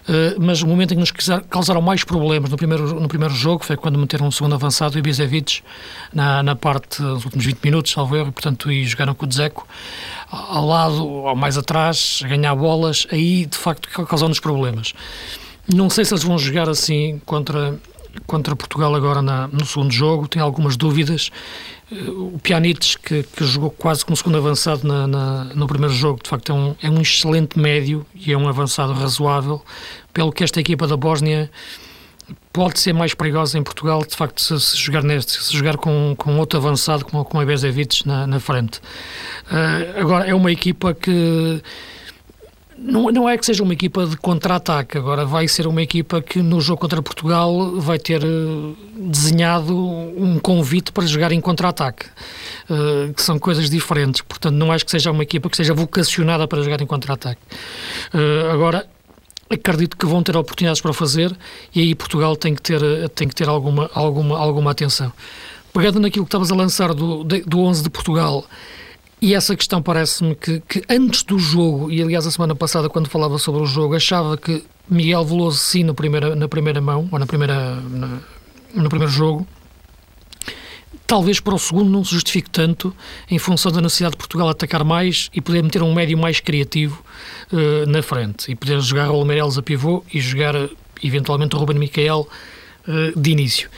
uh, 0.09 0.41
mas 0.41 0.63
o 0.63 0.67
momento 0.67 0.93
em 0.93 0.95
que 0.95 1.01
nos 1.01 1.13
causaram 1.51 1.83
mais 1.83 2.03
problemas 2.03 2.51
no 2.51 2.57
primeiro, 2.57 2.99
no 2.99 3.09
primeiro 3.09 3.35
jogo 3.35 3.63
foi 3.63 3.77
quando 3.77 3.99
meteram 3.99 4.27
um 4.27 4.31
segundo 4.31 4.55
avançado 4.55 4.99
e 4.99 5.03
Bizevic 5.03 5.61
na, 6.15 6.43
na 6.43 6.57
parte 6.57 7.03
dos 7.03 7.27
últimos 7.27 7.45
20 7.45 7.59
minutos, 7.63 7.93
salvo 7.93 8.17
erro, 8.17 8.31
e 8.31 8.33
portanto 8.33 8.73
e 8.73 8.85
jogaram 8.85 9.15
com 9.15 9.27
o 9.27 9.29
Dzeko 9.29 9.69
ao 10.31 10.67
lado 10.67 11.07
ou 11.07 11.37
mais 11.37 11.59
atrás, 11.59 12.23
a 12.25 12.29
ganhar 12.29 12.55
bolas, 12.55 13.07
aí 13.13 13.45
de 13.45 13.59
facto 13.59 13.87
causou-nos 14.07 14.41
problemas. 14.41 14.95
Não 15.73 15.91
sei 15.91 16.07
se 16.07 16.15
eles 16.15 16.25
vão 16.25 16.39
jogar 16.39 16.71
assim 16.71 17.21
contra 17.27 17.79
contra 18.27 18.57
Portugal 18.57 18.95
agora 18.95 19.23
na, 19.23 19.49
no 19.49 19.65
segundo 19.65 19.93
jogo, 19.93 20.29
tem 20.29 20.41
algumas 20.41 20.77
dúvidas. 20.77 21.31
O 21.91 22.39
Pjanic, 22.39 22.99
que, 22.99 23.23
que 23.25 23.45
jogou 23.45 23.71
quase 23.71 24.05
como 24.05 24.17
segundo 24.17 24.39
avançado 24.39 24.87
na, 24.87 25.07
na, 25.07 25.45
no 25.55 25.67
primeiro 25.67 25.93
jogo, 25.93 26.21
de 26.23 26.31
facto 26.31 26.53
é 26.53 26.55
um, 26.55 26.77
é 26.83 26.91
um 26.91 27.01
excelente 27.01 27.59
médio 27.59 28.07
e 28.15 28.33
é 28.33 28.39
um 28.39 28.49
avançado 28.49 28.93
razoável, 28.93 29.63
pelo 30.13 30.33
que 30.33 30.45
esta 30.45 30.61
equipa 30.61 30.87
da 30.87 30.97
Bósnia 30.97 31.51
pode 32.53 32.79
ser 32.79 32.93
mais 32.93 33.15
perigosa 33.15 33.59
em 33.59 33.63
Portugal, 33.63 34.05
de 34.05 34.15
facto, 34.17 34.41
se, 34.41 34.61
se 34.61 34.77
jogar 34.77 35.03
neste, 35.03 35.43
se 35.43 35.57
jogar 35.57 35.77
com, 35.77 36.15
com 36.17 36.39
outro 36.39 36.59
avançado 36.59 37.05
como, 37.05 37.25
como 37.25 37.43
a 37.43 37.45
Bezevic 37.45 38.07
na, 38.07 38.27
na 38.27 38.41
frente. 38.41 38.79
Uh, 39.47 40.01
agora, 40.01 40.27
é 40.27 40.35
uma 40.35 40.51
equipa 40.51 40.95
que 40.95 41.63
não, 42.83 43.11
não 43.11 43.29
é 43.29 43.37
que 43.37 43.45
seja 43.45 43.63
uma 43.63 43.75
equipa 43.75 44.07
de 44.07 44.17
contra-ataque, 44.17 44.97
agora 44.97 45.27
vai 45.27 45.47
ser 45.47 45.67
uma 45.67 45.83
equipa 45.83 46.23
que 46.23 46.41
no 46.41 46.63
jogo 46.63 46.81
contra 46.81 47.03
Portugal 47.03 47.79
vai 47.79 47.99
ter 47.99 48.25
uh, 48.25 48.77
desenhado 48.97 49.77
um 49.77 50.39
convite 50.39 50.91
para 50.91 51.05
jogar 51.07 51.31
em 51.31 51.41
contra-ataque, 51.43 52.07
uh, 52.71 53.13
que 53.13 53.23
são 53.23 53.39
coisas 53.39 53.69
diferentes, 53.69 54.23
portanto 54.23 54.55
não 54.55 54.73
acho 54.73 54.87
que 54.87 54.91
seja 54.91 55.11
uma 55.11 55.23
equipa 55.23 55.51
que 55.51 55.59
seja 55.59 55.75
vocacionada 55.75 56.49
para 56.49 56.63
jogar 56.63 56.81
em 56.81 56.87
contra-ataque. 56.87 57.41
Uh, 58.15 58.51
agora, 58.51 58.87
acredito 59.51 59.95
que 59.95 60.07
vão 60.07 60.23
ter 60.23 60.35
oportunidades 60.35 60.81
para 60.81 60.95
fazer 60.95 61.37
e 61.75 61.81
aí 61.81 61.95
Portugal 61.95 62.35
tem 62.35 62.55
que 62.55 62.63
ter, 62.63 62.81
tem 63.11 63.29
que 63.29 63.35
ter 63.35 63.49
alguma, 63.49 63.91
alguma, 63.93 64.39
alguma 64.39 64.71
atenção. 64.71 65.13
Pegando 65.73 66.01
naquilo 66.01 66.25
que 66.25 66.29
estavas 66.29 66.51
a 66.51 66.55
lançar 66.55 66.95
do, 66.95 67.23
do 67.25 67.61
11 67.61 67.83
de 67.83 67.91
Portugal, 67.91 68.45
e 69.21 69.35
essa 69.35 69.55
questão 69.55 69.83
parece-me 69.83 70.35
que, 70.35 70.61
que, 70.61 70.83
antes 70.89 71.23
do 71.23 71.39
jogo, 71.39 71.91
e 71.91 72.01
aliás 72.01 72.27
a 72.27 72.31
semana 72.31 72.55
passada 72.55 72.89
quando 72.89 73.09
falava 73.09 73.39
sobre 73.39 73.63
o 73.63 73.67
jogo, 73.67 73.95
achava 73.95 74.37
que 74.37 74.65
Miguel 74.89 75.25
Veloso 75.25 75.59
sim 75.59 75.85
na 75.85 75.93
primeira, 75.93 76.35
na 76.35 76.49
primeira 76.49 76.81
mão, 76.81 77.09
ou 77.13 77.19
na 77.19 77.27
primeira, 77.27 77.77
na, 77.77 78.19
no 78.75 78.89
primeiro 78.89 79.13
jogo, 79.13 79.47
talvez 81.07 81.41
para 81.41 81.55
o 81.55 81.59
segundo 81.59 81.91
não 81.91 82.05
se 82.05 82.13
justifique 82.13 82.49
tanto 82.49 82.95
em 83.31 83.39
função 83.39 83.71
da 83.71 83.81
necessidade 83.81 84.13
de 84.13 84.19
Portugal 84.19 84.49
atacar 84.49 84.85
mais 84.85 85.29
e 85.35 85.41
poder 85.41 85.63
meter 85.63 85.83
um 85.83 85.93
médio 85.93 86.17
mais 86.17 86.41
criativo 86.41 87.03
uh, 87.53 87.91
na 87.91 88.03
frente 88.03 88.51
e 88.51 88.55
poder 88.55 88.81
jogar 88.81 89.11
o 89.11 89.25
Meirelles 89.25 89.59
a 89.59 89.63
pivô 89.63 90.05
e 90.15 90.21
jogar 90.21 90.55
eventualmente 91.03 91.57
o 91.57 91.59
Ruben 91.59 91.79
Micael 91.79 92.29
uh, 92.87 93.21
de 93.21 93.31
início. 93.33 93.69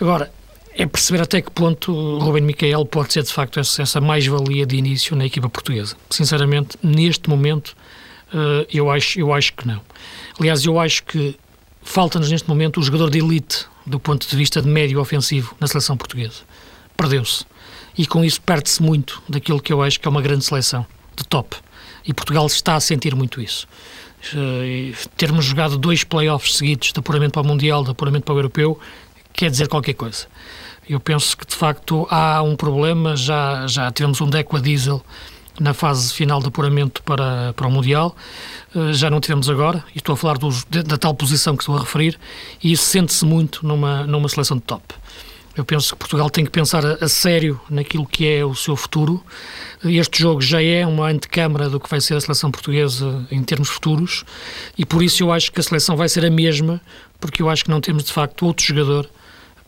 Agora, 0.00 0.32
é 0.74 0.86
perceber 0.86 1.22
até 1.22 1.40
que 1.42 1.50
ponto 1.50 2.18
Ruben 2.18 2.42
Micael 2.42 2.84
pode 2.84 3.12
ser 3.12 3.22
de 3.22 3.32
facto 3.32 3.58
essa, 3.58 4.00
mais-valia 4.00 4.64
de 4.64 4.76
início 4.76 5.16
na 5.16 5.26
equipa 5.26 5.48
portuguesa. 5.48 5.96
Sinceramente, 6.08 6.76
neste 6.82 7.28
momento, 7.28 7.76
uh, 8.32 8.66
eu, 8.72 8.90
acho, 8.90 9.18
eu 9.18 9.32
acho 9.32 9.52
que 9.54 9.66
não. 9.66 9.80
Aliás, 10.38 10.64
eu 10.64 10.78
acho 10.78 11.02
que 11.04 11.36
falta-nos 11.82 12.30
neste 12.30 12.48
momento 12.48 12.78
o 12.78 12.82
jogador 12.82 13.10
de 13.10 13.18
elite 13.18 13.66
do 13.84 13.98
ponto 13.98 14.28
de 14.28 14.36
vista 14.36 14.62
de 14.62 14.68
médio 14.68 15.00
ofensivo 15.00 15.54
na 15.58 15.66
seleção 15.66 15.96
portuguesa. 15.96 16.42
Perdeu-se. 16.96 17.44
E 17.98 18.06
com 18.06 18.24
isso 18.24 18.40
perde-se 18.40 18.82
muito 18.82 19.22
daquilo 19.28 19.60
que 19.60 19.72
eu 19.72 19.82
acho 19.82 19.98
que 19.98 20.06
é 20.06 20.10
uma 20.10 20.22
grande 20.22 20.44
seleção, 20.44 20.86
de 21.16 21.26
top. 21.26 21.56
E 22.06 22.14
Portugal 22.14 22.46
está 22.46 22.76
a 22.76 22.80
sentir 22.80 23.14
muito 23.14 23.40
isso. 23.40 23.66
Uh, 24.34 24.94
termos 25.16 25.44
jogado 25.46 25.78
dois 25.78 26.04
playoffs 26.04 26.56
seguidos 26.56 26.92
de 26.92 26.98
apuramento 26.98 27.32
para 27.32 27.42
o 27.42 27.46
Mundial, 27.46 27.82
de 27.82 27.90
apuramento 27.90 28.24
para 28.24 28.34
o 28.34 28.38
Europeu, 28.38 28.78
quer 29.40 29.50
dizer 29.50 29.68
qualquer 29.68 29.94
coisa. 29.94 30.26
Eu 30.86 31.00
penso 31.00 31.34
que 31.34 31.46
de 31.46 31.56
facto 31.56 32.06
há 32.10 32.42
um 32.42 32.54
problema, 32.54 33.16
já, 33.16 33.66
já 33.66 33.90
tivemos 33.90 34.20
um 34.20 34.28
Deco 34.28 34.54
a 34.54 34.60
diesel 34.60 35.02
na 35.58 35.72
fase 35.72 36.12
final 36.12 36.40
de 36.40 36.48
apuramento 36.48 37.02
para, 37.02 37.54
para 37.54 37.66
o 37.66 37.70
Mundial, 37.70 38.14
eh, 38.74 38.92
já 38.92 39.08
não 39.08 39.18
tivemos 39.18 39.48
agora, 39.48 39.82
e 39.94 39.98
estou 39.98 40.12
a 40.12 40.16
falar 40.16 40.36
dos, 40.36 40.64
da 40.64 40.98
tal 40.98 41.14
posição 41.14 41.56
que 41.56 41.62
estou 41.62 41.74
a 41.74 41.80
referir, 41.80 42.18
e 42.62 42.72
isso 42.72 42.84
sente-se 42.84 43.24
muito 43.24 43.66
numa, 43.66 44.06
numa 44.06 44.28
seleção 44.28 44.58
de 44.58 44.62
top. 44.62 44.94
Eu 45.56 45.64
penso 45.64 45.94
que 45.94 45.98
Portugal 45.98 46.28
tem 46.28 46.44
que 46.44 46.50
pensar 46.50 46.84
a, 46.84 46.98
a, 47.02 47.08
sério 47.08 47.58
naquilo 47.68 48.06
que 48.06 48.26
é 48.26 48.44
o 48.44 48.54
seu 48.54 48.76
futuro. 48.76 49.22
Este 49.84 50.20
jogo 50.20 50.40
já 50.40 50.62
é 50.62 50.86
uma 50.86 51.08
antecâmara 51.08 51.68
do 51.68 51.80
que 51.80 51.90
vai 51.90 52.00
ser 52.00 52.14
a 52.14 52.20
seleção 52.20 52.50
portuguesa 52.50 53.26
em 53.30 53.42
termos 53.42 53.70
futuros, 53.70 54.22
e 54.76 54.84
por 54.84 55.02
isso 55.02 55.22
eu 55.22 55.32
acho 55.32 55.50
que 55.50 55.60
a 55.60 55.62
seleção 55.62 55.96
vai 55.96 56.10
ser 56.10 56.26
a 56.26 56.30
mesma, 56.30 56.80
porque 57.18 57.42
eu 57.42 57.48
acho 57.48 57.64
que 57.64 57.70
não 57.70 57.80
temos 57.80 58.04
de 58.04 58.12
facto 58.12 58.44
outro 58.44 58.64
jogador 58.64 59.08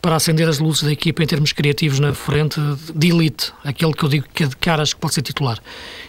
para 0.03 0.17
acender 0.17 0.49
as 0.49 0.59
luzes 0.59 0.83
da 0.83 0.91
equipa 0.91 1.23
em 1.23 1.25
termos 1.25 1.53
criativos 1.53 1.97
na 1.97 2.13
frente 2.13 2.59
de 2.93 3.07
elite, 3.07 3.53
aquele 3.63 3.93
que 3.93 4.03
eu 4.03 4.09
digo 4.09 4.25
que 4.33 4.43
é 4.43 4.47
de 4.47 4.57
caras 4.57 4.93
que 4.93 4.99
pode 4.99 5.13
ser 5.13 5.21
titular. 5.21 5.57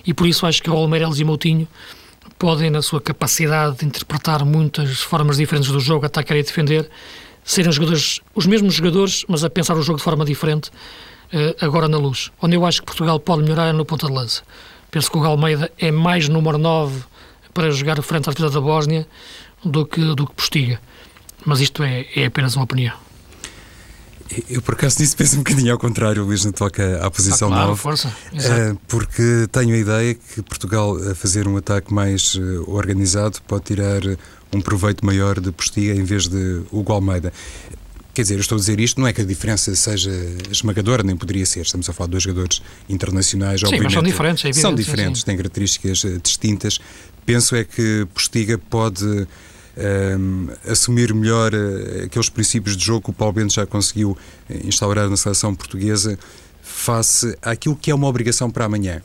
E 0.04 0.12
por 0.12 0.26
isso 0.26 0.44
acho 0.44 0.60
que 0.60 0.68
o 0.68 0.88
Meireles 0.88 1.20
e 1.20 1.24
Moutinho 1.24 1.68
podem, 2.36 2.70
na 2.70 2.82
sua 2.82 3.00
capacidade 3.00 3.78
de 3.78 3.86
interpretar 3.86 4.44
muitas 4.44 5.00
formas 5.00 5.36
diferentes 5.36 5.70
do 5.70 5.78
jogo, 5.78 6.06
atacar 6.06 6.36
e 6.36 6.42
defender, 6.42 6.90
serem 7.44 7.70
jogadores, 7.70 8.20
os 8.34 8.46
mesmos 8.46 8.74
jogadores, 8.74 9.24
mas 9.28 9.44
a 9.44 9.48
pensar 9.48 9.76
o 9.76 9.82
jogo 9.82 9.98
de 9.98 10.04
forma 10.04 10.24
diferente, 10.24 10.72
eh, 11.32 11.54
agora 11.60 11.86
na 11.86 11.96
luz. 11.96 12.32
Onde 12.42 12.56
eu 12.56 12.66
acho 12.66 12.80
que 12.80 12.86
Portugal 12.86 13.20
pode 13.20 13.44
melhorar 13.44 13.68
é 13.68 13.72
no 13.72 13.84
ponta 13.84 14.08
de 14.08 14.12
lança. 14.12 14.42
Penso 14.90 15.08
que 15.08 15.18
o 15.18 15.20
Galmeida 15.20 15.70
é 15.78 15.92
mais 15.92 16.28
número 16.28 16.58
9 16.58 17.04
para 17.54 17.70
jogar 17.70 18.02
frente 18.02 18.28
à 18.28 18.32
defesa 18.32 18.54
da 18.54 18.60
Bósnia 18.60 19.06
do 19.64 19.86
que, 19.86 20.00
do 20.16 20.26
que 20.26 20.34
Postiga. 20.34 20.80
Mas 21.46 21.60
isto 21.60 21.84
é, 21.84 22.06
é 22.16 22.26
apenas 22.26 22.56
uma 22.56 22.64
opinião. 22.64 23.03
Eu, 24.48 24.62
por 24.62 24.74
acaso, 24.74 25.00
nisso 25.00 25.16
penso 25.16 25.36
um 25.36 25.38
bocadinho 25.38 25.72
ao 25.72 25.78
contrário, 25.78 26.24
Luís, 26.24 26.44
não 26.44 26.52
toca 26.52 27.04
à 27.04 27.10
posição 27.10 27.48
ah, 27.48 27.52
claro, 27.52 27.68
9. 27.70 27.80
Força. 27.80 28.08
Uh, 28.08 28.78
porque 28.88 29.46
tenho 29.52 29.74
a 29.74 29.78
ideia 29.78 30.14
que 30.14 30.42
Portugal, 30.42 30.96
a 31.10 31.14
fazer 31.14 31.46
um 31.46 31.56
ataque 31.56 31.92
mais 31.92 32.34
uh, 32.34 32.64
organizado, 32.66 33.40
pode 33.46 33.64
tirar 33.64 34.00
um 34.52 34.60
proveito 34.60 35.04
maior 35.04 35.40
de 35.40 35.52
Postiga 35.52 35.94
em 35.94 36.04
vez 36.04 36.26
de 36.26 36.62
Hugo 36.72 36.92
Almeida. 36.92 37.32
Quer 38.14 38.22
dizer, 38.22 38.34
eu 38.34 38.40
estou 38.40 38.56
a 38.56 38.58
dizer 38.60 38.78
isto, 38.78 39.00
não 39.00 39.08
é 39.08 39.12
que 39.12 39.20
a 39.20 39.24
diferença 39.24 39.74
seja 39.74 40.12
esmagadora, 40.50 41.02
nem 41.02 41.16
poderia 41.16 41.44
ser. 41.44 41.62
Estamos 41.62 41.88
a 41.90 41.92
falar 41.92 42.06
de 42.06 42.12
dois 42.12 42.22
jogadores 42.22 42.62
internacionais, 42.88 43.60
sim, 43.60 43.66
obviamente. 43.66 43.86
Mas 43.86 43.94
são 43.94 44.02
diferentes, 44.02 44.44
é 44.44 44.48
evidente, 44.48 44.62
São 44.62 44.74
diferentes, 44.74 45.20
sim, 45.20 45.20
sim. 45.20 45.26
têm 45.26 45.36
características 45.36 46.06
distintas. 46.22 46.78
Penso 47.26 47.56
é 47.56 47.64
que 47.64 48.06
Postiga 48.14 48.56
pode 48.56 49.26
um, 49.76 50.48
assumir 50.68 51.12
melhor 51.12 51.52
uh, 51.52 52.04
aqueles 52.04 52.28
princípios 52.28 52.76
de 52.76 52.84
jogo 52.84 53.02
que 53.04 53.10
o 53.10 53.12
Paulo 53.12 53.34
Bento 53.34 53.52
já 53.52 53.66
conseguiu 53.66 54.16
eh, 54.48 54.60
instaurar 54.64 55.08
na 55.08 55.16
seleção 55.16 55.54
portuguesa 55.54 56.18
face 56.62 57.36
àquilo 57.42 57.76
que 57.76 57.90
é 57.90 57.94
uma 57.94 58.06
obrigação 58.06 58.50
para 58.50 58.64
amanhã 58.64 59.02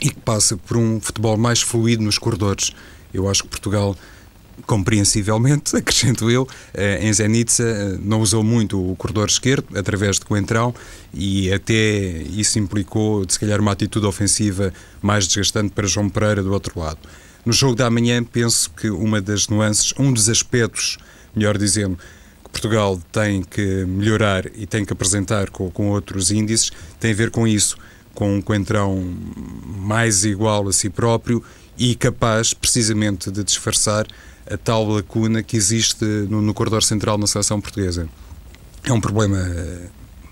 e 0.00 0.10
que 0.10 0.20
passa 0.20 0.56
por 0.56 0.76
um 0.76 1.00
futebol 1.00 1.36
mais 1.36 1.60
fluido 1.60 2.02
nos 2.02 2.18
corredores. 2.18 2.72
Eu 3.12 3.28
acho 3.28 3.42
que 3.42 3.48
Portugal 3.48 3.96
compreensivelmente, 4.66 5.74
acrescento 5.76 6.30
eu, 6.30 6.46
eh, 6.74 7.00
em 7.02 7.12
Zenica 7.12 7.98
não 8.00 8.20
usou 8.20 8.42
muito 8.42 8.92
o 8.92 8.96
corredor 8.96 9.28
esquerdo 9.28 9.76
através 9.76 10.18
de 10.18 10.24
Coentrão 10.24 10.74
e 11.12 11.52
até 11.52 11.74
isso 11.74 12.58
implicou, 12.58 13.24
se 13.28 13.38
calhar, 13.38 13.60
uma 13.60 13.72
atitude 13.72 14.06
ofensiva 14.06 14.72
mais 15.02 15.26
desgastante 15.26 15.70
para 15.70 15.86
João 15.86 16.08
Pereira 16.08 16.42
do 16.42 16.52
outro 16.52 16.78
lado. 16.78 16.98
No 17.48 17.54
jogo 17.54 17.74
da 17.74 17.88
manhã, 17.88 18.22
penso 18.22 18.68
que 18.72 18.90
uma 18.90 19.22
das 19.22 19.48
nuances, 19.48 19.94
um 19.98 20.12
dos 20.12 20.28
aspectos, 20.28 20.98
melhor 21.34 21.56
dizendo, 21.56 21.96
que 22.44 22.50
Portugal 22.50 23.00
tem 23.10 23.42
que 23.42 23.86
melhorar 23.86 24.44
e 24.54 24.66
tem 24.66 24.84
que 24.84 24.92
apresentar 24.92 25.48
com, 25.48 25.70
com 25.70 25.88
outros 25.88 26.30
índices, 26.30 26.70
tem 27.00 27.10
a 27.10 27.14
ver 27.14 27.30
com 27.30 27.48
isso, 27.48 27.78
com 28.14 28.36
um 28.36 28.42
coentrão 28.42 29.02
mais 29.78 30.26
igual 30.26 30.68
a 30.68 30.72
si 30.74 30.90
próprio 30.90 31.42
e 31.78 31.94
capaz, 31.94 32.52
precisamente, 32.52 33.30
de 33.30 33.42
disfarçar 33.42 34.06
a 34.46 34.58
tal 34.58 34.86
lacuna 34.86 35.42
que 35.42 35.56
existe 35.56 36.04
no, 36.04 36.42
no 36.42 36.52
corredor 36.52 36.82
central 36.82 37.16
na 37.16 37.26
seleção 37.26 37.62
portuguesa. 37.62 38.10
É 38.84 38.92
um 38.92 39.00
problema 39.00 39.38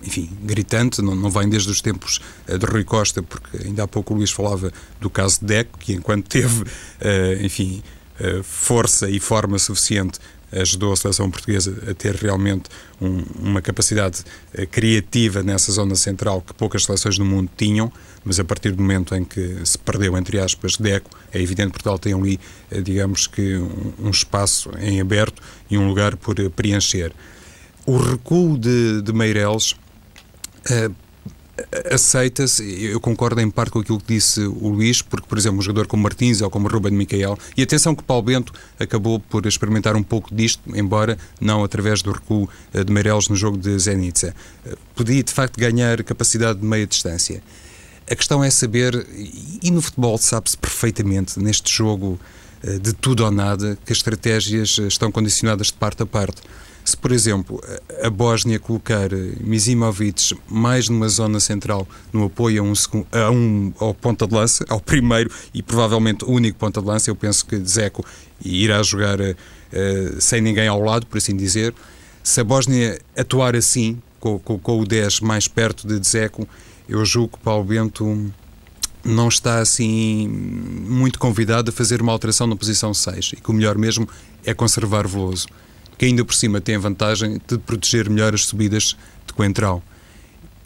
enfim, 0.06 0.30
gritante, 0.42 1.02
não, 1.02 1.14
não 1.14 1.30
vem 1.30 1.48
desde 1.48 1.70
os 1.70 1.80
tempos 1.80 2.20
uh, 2.48 2.56
de 2.56 2.64
Rui 2.64 2.84
Costa, 2.84 3.22
porque 3.22 3.66
ainda 3.66 3.82
há 3.82 3.88
pouco 3.88 4.14
o 4.14 4.16
Luís 4.16 4.30
falava 4.30 4.72
do 5.00 5.10
caso 5.10 5.40
de 5.40 5.46
Deco, 5.46 5.78
que 5.78 5.92
enquanto 5.92 6.28
teve, 6.28 6.62
uh, 6.62 6.66
enfim, 7.42 7.82
uh, 8.20 8.42
força 8.42 9.10
e 9.10 9.18
forma 9.18 9.58
suficiente, 9.58 10.20
ajudou 10.52 10.92
a 10.92 10.96
seleção 10.96 11.28
portuguesa 11.28 11.76
a 11.90 11.92
ter 11.92 12.14
realmente 12.14 12.70
um, 13.00 13.20
uma 13.40 13.60
capacidade 13.60 14.22
criativa 14.70 15.42
nessa 15.42 15.72
zona 15.72 15.96
central 15.96 16.40
que 16.40 16.54
poucas 16.54 16.84
seleções 16.84 17.18
no 17.18 17.24
mundo 17.24 17.50
tinham, 17.56 17.92
mas 18.24 18.38
a 18.38 18.44
partir 18.44 18.70
do 18.70 18.80
momento 18.80 19.12
em 19.16 19.24
que 19.24 19.58
se 19.64 19.76
perdeu, 19.76 20.16
entre 20.16 20.38
aspas, 20.38 20.76
Deco, 20.76 21.10
é 21.32 21.42
evidente 21.42 21.72
que 21.72 21.72
Portugal 21.72 21.98
tem 21.98 22.14
ali, 22.14 22.38
digamos 22.84 23.26
que, 23.26 23.56
um, 23.56 23.92
um 24.04 24.10
espaço 24.10 24.70
em 24.78 25.00
aberto 25.00 25.42
e 25.68 25.76
um 25.76 25.88
lugar 25.88 26.16
por 26.16 26.36
preencher. 26.50 27.12
O 27.84 27.98
recuo 27.98 28.56
de, 28.56 29.02
de 29.02 29.12
Meireles 29.12 29.74
Uh, 29.74 29.85
aceita-se, 31.90 32.62
eu 32.84 33.00
concordo 33.00 33.40
em 33.40 33.50
parte 33.50 33.72
com 33.72 33.78
aquilo 33.80 33.98
que 33.98 34.14
disse 34.14 34.40
o 34.40 34.68
Luís, 34.68 35.00
porque, 35.00 35.26
por 35.26 35.38
exemplo, 35.38 35.58
um 35.58 35.62
jogador 35.62 35.86
como 35.86 36.02
Martins 36.02 36.40
ou 36.42 36.50
como 36.50 36.68
Ruben 36.68 36.92
Micael, 36.92 37.38
e 37.56 37.62
atenção 37.62 37.94
que 37.94 38.02
Paulo 38.02 38.22
Bento 38.22 38.52
acabou 38.78 39.18
por 39.18 39.46
experimentar 39.46 39.96
um 39.96 40.02
pouco 40.02 40.34
disto, 40.34 40.62
embora 40.76 41.16
não 41.40 41.64
através 41.64 42.02
do 42.02 42.12
recuo 42.12 42.48
eh, 42.74 42.84
de 42.84 42.92
Meireles 42.92 43.28
no 43.28 43.36
jogo 43.36 43.56
de 43.56 43.78
Zenica. 43.78 44.34
Eh, 44.66 44.76
podia, 44.94 45.22
de 45.22 45.32
facto, 45.32 45.58
ganhar 45.58 46.02
capacidade 46.04 46.60
de 46.60 46.66
meia 46.66 46.86
distância. 46.86 47.42
A 48.08 48.14
questão 48.14 48.44
é 48.44 48.50
saber, 48.50 49.06
e 49.62 49.70
no 49.70 49.80
futebol 49.80 50.16
sabe-se 50.18 50.56
perfeitamente, 50.56 51.40
neste 51.40 51.72
jogo 51.72 52.20
eh, 52.62 52.78
de 52.78 52.92
tudo 52.92 53.24
ou 53.24 53.30
nada, 53.30 53.78
que 53.84 53.92
as 53.92 53.98
estratégias 53.98 54.78
estão 54.78 55.10
condicionadas 55.10 55.68
de 55.68 55.74
parte 55.74 56.02
a 56.02 56.06
parte. 56.06 56.42
Se, 56.86 56.96
por 56.96 57.10
exemplo, 57.10 57.60
a 58.00 58.08
Bósnia 58.08 58.60
colocar 58.60 59.08
Misimovic 59.40 60.38
mais 60.48 60.88
numa 60.88 61.08
zona 61.08 61.40
central 61.40 61.84
no 62.12 62.26
apoio 62.26 62.62
a 62.62 62.64
um, 62.64 62.74
a 63.10 63.28
um 63.28 63.72
ao 63.80 63.92
ponta 63.92 64.24
de 64.24 64.32
lança, 64.32 64.64
ao 64.68 64.78
primeiro 64.80 65.28
e 65.52 65.64
provavelmente 65.64 66.24
único 66.24 66.56
ponta 66.56 66.80
de 66.80 66.86
lança, 66.86 67.10
eu 67.10 67.16
penso 67.16 67.44
que 67.44 67.58
Zeco 67.58 68.06
irá 68.40 68.80
jogar 68.84 69.20
uh, 69.20 69.34
sem 70.20 70.40
ninguém 70.40 70.68
ao 70.68 70.80
lado, 70.80 71.06
por 71.06 71.18
assim 71.18 71.34
dizer. 71.34 71.74
Se 72.22 72.40
a 72.40 72.44
Bósnia 72.44 73.00
atuar 73.18 73.56
assim, 73.56 74.00
com, 74.20 74.38
com, 74.38 74.56
com 74.56 74.80
o 74.80 74.86
10 74.86 75.22
mais 75.22 75.48
perto 75.48 75.88
de 75.88 76.08
Zeco, 76.08 76.46
eu 76.88 77.04
julgo 77.04 77.36
que 77.36 77.42
Paulo 77.42 77.64
Bento 77.64 78.32
não 79.04 79.26
está 79.26 79.58
assim 79.58 80.28
muito 80.28 81.18
convidado 81.18 81.70
a 81.70 81.72
fazer 81.72 82.00
uma 82.00 82.12
alteração 82.12 82.46
na 82.46 82.54
posição 82.54 82.94
6 82.94 83.32
e 83.32 83.40
que 83.40 83.50
o 83.50 83.52
melhor 83.52 83.76
mesmo 83.76 84.08
é 84.44 84.54
conservar 84.54 85.04
Veloso 85.08 85.48
que 85.98 86.04
ainda 86.04 86.24
por 86.24 86.34
cima 86.34 86.60
tem 86.60 86.76
a 86.76 86.78
vantagem 86.78 87.40
de 87.46 87.58
proteger 87.58 88.08
melhor 88.08 88.34
as 88.34 88.44
subidas 88.44 88.96
de 89.26 89.32
Coentrão. 89.32 89.82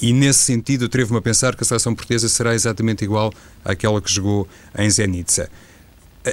E 0.02 0.12
nesse 0.12 0.40
sentido, 0.40 0.87
atrevo-me 0.87 1.18
a 1.18 1.22
pensar 1.22 1.54
que 1.54 1.62
a 1.62 1.66
seleção 1.66 1.94
portuguesa 1.94 2.28
será 2.28 2.54
exatamente 2.54 3.04
igual 3.04 3.32
àquela 3.64 4.00
que 4.00 4.10
jogou 4.10 4.49
em 4.78 4.88
Zenica. 4.88 5.50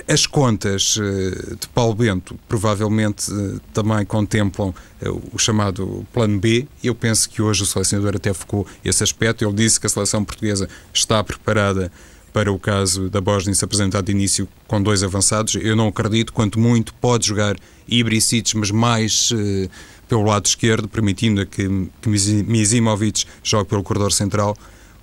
As 0.08 0.26
contas 0.26 0.98
eh, 1.02 1.56
de 1.56 1.68
Paulo 1.74 1.96
Bento 1.96 2.38
provavelmente 2.48 3.32
eh, 3.32 3.60
também 3.74 4.06
contemplam 4.06 4.76
eh, 5.02 5.10
o 5.10 5.38
chamado 5.38 6.06
Plano 6.12 6.38
B. 6.40 6.68
Eu 6.84 6.94
penso 6.94 7.30
que 7.30 7.42
hoje 7.42 7.64
o 7.64 7.66
selecionador 7.66 8.18
até 8.18 8.34
focou 8.34 8.68
esse 8.84 9.02
aspecto. 9.02 9.46
Ele 9.46 9.54
disse 9.54 9.80
que 9.80 9.88
a 9.88 9.90
seleção 9.90 10.26
portuguesa 10.26 10.68
está 10.94 11.24
preparada 11.24 11.90
para 12.34 12.52
o 12.52 12.60
caso 12.60 13.10
da 13.10 13.20
Bósnia 13.20 13.56
se 13.56 13.64
apresentar 13.66 14.02
de 14.02 14.12
início 14.12 14.48
com 14.68 14.82
dois 14.82 15.04
avançados. 15.04 15.56
Eu 15.56 15.76
não 15.76 15.88
acredito, 15.88 16.32
quanto 16.34 16.60
muito 16.60 16.94
pode 16.96 17.28
jogar 17.28 17.56
Ibricic, 17.88 18.56
mas 18.56 18.70
mais 18.70 19.32
uh, 19.32 19.70
pelo 20.08 20.24
lado 20.24 20.46
esquerdo, 20.46 20.88
permitindo 20.88 21.46
que, 21.46 21.68
que 22.02 22.10
Mizimovic 22.10 23.26
jogue 23.44 23.70
pelo 23.70 23.84
corredor 23.84 24.12
central, 24.12 24.56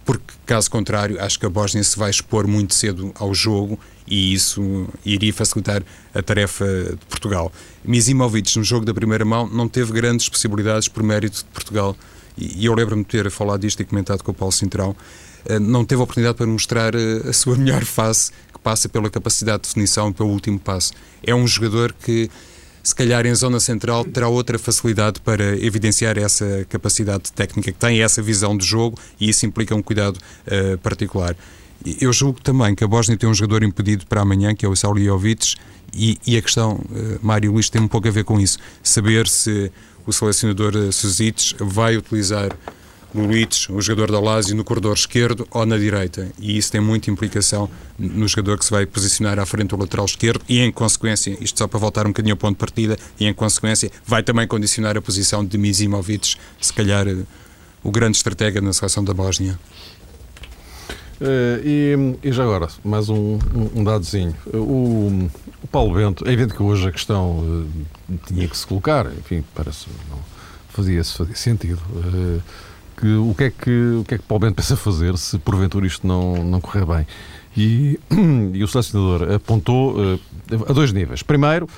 porque, 0.05 0.35
caso 0.45 0.71
contrário, 0.71 1.21
acho 1.21 1.39
que 1.39 1.47
a 1.47 1.49
Bósnia 1.49 1.83
se 1.83 1.99
vai 1.99 2.11
expor 2.11 2.47
muito 2.47 2.75
cedo 2.75 3.13
ao 3.15 3.35
jogo 3.35 3.79
e 4.07 4.35
isso 4.35 4.87
iria 5.05 5.33
facilitar 5.33 5.83
a 6.15 6.23
tarefa 6.23 6.67
de 6.67 7.07
Portugal. 7.09 7.51
Mizimovic, 7.83 8.57
no 8.59 8.65
jogo 8.65 8.85
da 8.85 8.93
primeira 8.93 9.25
mão, 9.25 9.49
não 9.49 9.67
teve 9.67 9.93
grandes 9.93 10.29
possibilidades 10.29 10.89
por 10.89 11.03
mérito 11.03 11.39
de 11.39 11.45
Portugal. 11.45 11.97
E 12.37 12.67
eu 12.67 12.75
lembro-me 12.75 13.03
de 13.03 13.09
ter 13.09 13.31
falado 13.31 13.61
disto 13.61 13.81
e 13.81 13.85
comentado 13.85 14.23
com 14.23 14.31
o 14.31 14.35
Paulo 14.35 14.53
Cintrão. 14.53 14.95
Eh, 15.47 15.59
não 15.59 15.85
teve 15.85 16.01
oportunidade 16.03 16.37
para 16.37 16.47
mostrar 16.47 16.95
eh, 16.95 17.29
a 17.29 17.33
sua 17.33 17.57
melhor 17.59 17.85
face, 17.85 18.31
que 18.53 18.59
passa 18.63 18.89
pela 18.89 19.11
capacidade 19.11 19.63
de 19.63 19.69
definição 19.69 20.11
e 20.11 20.13
pelo 20.13 20.31
último 20.31 20.59
passo. 20.59 20.93
É 21.23 21.35
um 21.35 21.47
jogador 21.47 21.93
que, 21.93 22.31
se 22.83 22.95
calhar 22.95 23.27
em 23.27 23.35
zona 23.35 23.61
central, 23.61 24.05
terá 24.05 24.29
outra 24.29 24.59
facilidade 24.59 25.21
para 25.21 25.57
evidenciar 25.59 26.19
essa 26.19 26.67
capacidade 26.69 27.33
técnica 27.33 27.73
que 27.73 27.79
tem, 27.79 28.03
essa 28.03 28.23
visão 28.23 28.57
de 28.57 28.65
jogo, 28.65 28.99
e 29.21 29.29
isso 29.29 29.47
implica 29.47 29.75
um 29.75 29.83
cuidado 29.83 30.17
uh, 30.17 30.79
particular. 30.79 31.37
Eu 32.01 32.13
julgo 32.13 32.41
também 32.41 32.75
que 32.75 32.85
a 32.85 32.87
Bósnia 32.87 33.17
tem 33.17 33.29
um 33.29 33.35
jogador 33.35 33.63
impedido 33.63 34.07
para 34.07 34.21
amanhã, 34.21 34.55
que 34.55 34.65
é 34.65 34.69
o 34.69 34.77
Saliovic, 34.77 35.57
e, 35.95 36.19
e 36.27 36.37
a 36.37 36.43
questão, 36.43 36.75
uh, 36.75 37.19
Mário 37.23 37.53
Luís, 37.53 37.71
tem 37.71 37.81
um 37.81 37.89
pouco 37.89 38.07
a 38.07 38.11
ver 38.11 38.25
com 38.25 38.39
isso. 38.39 38.59
Saber 38.83 39.27
se 39.29 39.71
o 40.07 40.13
selecionador 40.13 40.93
Suzic 40.93 41.55
vai 41.59 41.97
utilizar 41.97 42.55
Leeds, 43.15 43.69
o 43.69 43.81
jogador 43.81 44.11
da 44.11 44.21
Lazio 44.21 44.57
no 44.57 44.65
corredor 44.65 44.95
esquerdo 44.95 45.47
ou 45.51 45.65
na 45.65 45.79
direita. 45.79 46.31
E 46.39 46.57
isso 46.59 46.73
tem 46.73 46.81
muita 46.81 47.11
implicação 47.11 47.71
no 47.99 48.27
jogador 48.27 48.59
que 48.59 48.65
se 48.65 48.71
vai 48.71 48.87
posicionar 48.87 49.39
à 49.39 49.47
frente 49.47 49.69
do 49.69 49.77
lateral 49.77 50.05
esquerdo 50.05 50.43
e, 50.49 50.61
em 50.61 50.73
consequência, 50.73 51.37
isto 51.41 51.59
só 51.59 51.69
para 51.69 51.79
voltar 51.79 52.07
um 52.07 52.11
bocadinho 52.11 52.35
ao 52.35 52.39
ponto 52.39 52.55
de 52.55 52.59
partida, 52.59 52.97
e, 53.19 53.27
em 53.27 53.33
consequência, 53.33 53.91
vai 54.05 54.23
também 54.23 54.47
condicionar 54.47 54.97
a 54.97 55.03
posição 55.03 55.45
de 55.45 55.57
Mizimovic, 55.57 56.37
se 56.61 56.73
calhar 56.73 57.07
o 57.83 57.91
grande 57.91 58.17
estratega 58.17 58.61
na 58.61 58.73
seleção 58.73 59.05
da 59.05 59.15
Bósnia. 59.15 59.59
Uh, 61.21 61.63
e, 61.65 62.19
e, 62.25 62.33
já 62.33 62.43
agora, 62.43 62.69
mais 62.85 63.09
um, 63.09 63.39
um, 63.55 63.81
um 63.81 63.85
dadozinho. 63.85 64.35
O, 64.53 65.31
o, 65.63 65.67
Paulo 65.71 65.95
Bento, 65.95 66.27
é 66.27 66.33
evidente 66.33 66.55
que 66.55 66.63
hoje 66.63 66.89
a 66.89 66.93
questão 66.93 67.39
uh, 67.39 68.19
tinha 68.27 68.49
que 68.49 68.57
se 68.57 68.67
colocar, 68.67 69.07
enfim, 69.07 69.45
parece 69.55 69.87
não 70.11 70.19
fazia, 70.69 71.05
fazia 71.05 71.37
sentido. 71.37 71.81
Uh, 71.95 72.43
que, 72.97 73.07
o, 73.07 73.35
que 73.37 73.45
é 73.45 73.51
que, 73.51 73.97
o 74.01 74.05
que 74.05 74.15
é 74.15 74.19
que 74.19 74.25
Paulo 74.25 74.47
Bento 74.47 74.57
pensa 74.57 74.77
fazer 74.77 75.17
se 75.19 75.39
porventura 75.39 75.87
isto 75.87 76.07
não, 76.07 76.45
não 76.45 76.61
correr 76.61 76.85
bem? 76.85 77.07
E, 77.57 77.99
e 78.53 78.63
o 78.63 78.69
selecionador 78.69 79.33
apontou 79.35 79.97
uh, 79.97 80.21
a 80.69 80.73
dois 80.73 80.93
níveis. 80.93 81.23
Primeiro, 81.23 81.69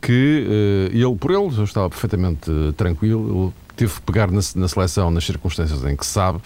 que 0.00 0.46
uh, 0.46 0.96
ele, 0.96 1.16
por 1.16 1.30
ele, 1.30 1.46
estava 1.62 1.88
perfeitamente 1.88 2.50
uh, 2.50 2.72
tranquilo, 2.72 3.52
teve 3.76 3.92
que 3.94 4.00
pegar 4.02 4.30
na, 4.30 4.40
na, 4.56 4.68
seleção 4.68 5.10
nas 5.10 5.24
circunstâncias 5.24 5.84
em 5.84 5.96
que 5.96 6.06
sabe 6.06 6.40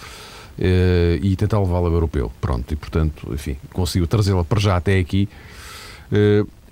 e 1.22 1.34
tentar 1.34 1.58
levá-la 1.58 1.88
ao 1.88 1.94
europeu. 1.94 2.30
Pronto, 2.40 2.70
e 2.72 2.76
portanto, 2.76 3.32
enfim, 3.32 3.56
conseguiu 3.72 4.06
trazê-la 4.06 4.44
para 4.44 4.60
já 4.60 4.76
até 4.76 4.98
aqui. 4.98 5.26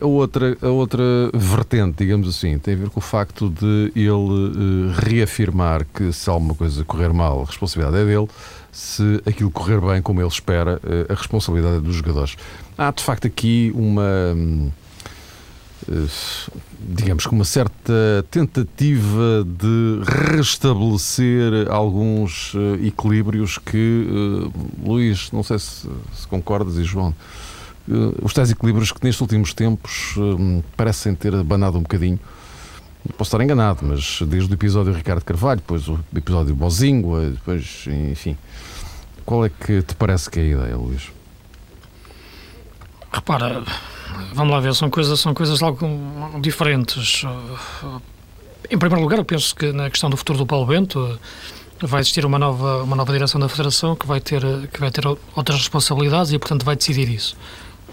A 0.00 0.06
outra, 0.06 0.56
a 0.62 0.68
outra 0.68 1.02
vertente, 1.34 1.98
digamos 1.98 2.26
assim, 2.26 2.58
tem 2.58 2.72
a 2.72 2.76
ver 2.76 2.88
com 2.88 3.00
o 3.00 3.02
facto 3.02 3.50
de 3.50 3.92
ele 3.94 4.10
uh, 4.10 4.92
reafirmar 4.94 5.84
que 5.92 6.10
se 6.10 6.30
alguma 6.30 6.54
coisa 6.54 6.82
correr 6.84 7.12
mal, 7.12 7.42
a 7.42 7.44
responsabilidade 7.44 8.02
é 8.02 8.06
dele, 8.06 8.26
se 8.72 9.20
aquilo 9.26 9.50
correr 9.50 9.78
bem 9.78 10.00
como 10.00 10.20
ele 10.20 10.28
espera, 10.28 10.80
uh, 10.82 11.12
a 11.12 11.14
responsabilidade 11.14 11.76
é 11.76 11.80
dos 11.80 11.96
jogadores. 11.96 12.36
Há 12.78 12.90
de 12.90 13.02
facto 13.02 13.26
aqui 13.26 13.70
uma. 13.74 14.34
Uh, 14.34 14.72
digamos 16.78 17.26
que 17.26 17.32
uma 17.34 17.44
certa 17.44 18.24
tentativa 18.30 19.44
de 19.44 20.00
restabelecer 20.34 21.68
alguns 21.70 22.52
equilíbrios 22.82 23.58
que, 23.58 24.06
Luís, 24.84 25.30
não 25.32 25.42
sei 25.42 25.58
se, 25.58 25.88
se 26.14 26.26
concordas 26.28 26.76
e 26.76 26.84
João, 26.84 27.14
os 28.22 28.32
tais 28.32 28.50
equilíbrios 28.50 28.92
que 28.92 29.02
nestes 29.02 29.20
últimos 29.20 29.52
tempos 29.52 30.14
uh, 30.16 30.64
parecem 30.76 31.14
ter 31.14 31.34
abanado 31.34 31.78
um 31.78 31.82
bocadinho. 31.82 32.18
Posso 33.16 33.28
estar 33.28 33.42
enganado, 33.42 33.80
mas 33.82 34.20
desde 34.26 34.52
o 34.52 34.54
episódio 34.54 34.92
Ricardo 34.92 35.24
Carvalho, 35.24 35.60
depois 35.60 35.88
o 35.88 35.98
episódio 36.14 36.54
Bozingua, 36.54 37.30
depois, 37.30 37.86
enfim. 38.10 38.36
Qual 39.24 39.44
é 39.44 39.48
que 39.48 39.82
te 39.82 39.94
parece 39.94 40.28
que 40.28 40.38
é 40.38 40.42
a 40.42 40.46
ideia, 40.46 40.76
Luís? 40.76 41.10
Repara, 43.12 43.64
vamos 44.34 44.52
lá 44.52 44.60
ver, 44.60 44.74
são 44.74 44.90
coisas, 44.90 45.18
são 45.18 45.32
coisas 45.32 45.62
algo 45.62 45.88
diferentes. 46.40 47.24
Em 48.70 48.78
primeiro 48.78 49.02
lugar, 49.02 49.18
eu 49.18 49.24
penso 49.24 49.56
que 49.56 49.72
na 49.72 49.88
questão 49.88 50.10
do 50.10 50.16
futuro 50.16 50.38
do 50.38 50.46
Paulo 50.46 50.66
Bento 50.66 51.18
vai 51.80 52.00
existir 52.00 52.24
uma 52.26 52.38
nova, 52.38 52.82
uma 52.82 52.94
nova 52.94 53.12
direção 53.12 53.40
da 53.40 53.48
Federação 53.48 53.96
que 53.96 54.06
vai, 54.06 54.20
ter, 54.20 54.42
que 54.72 54.78
vai 54.78 54.90
ter 54.90 55.06
outras 55.06 55.58
responsabilidades 55.58 56.32
e, 56.32 56.38
portanto, 56.38 56.64
vai 56.64 56.76
decidir 56.76 57.08
isso. 57.08 57.36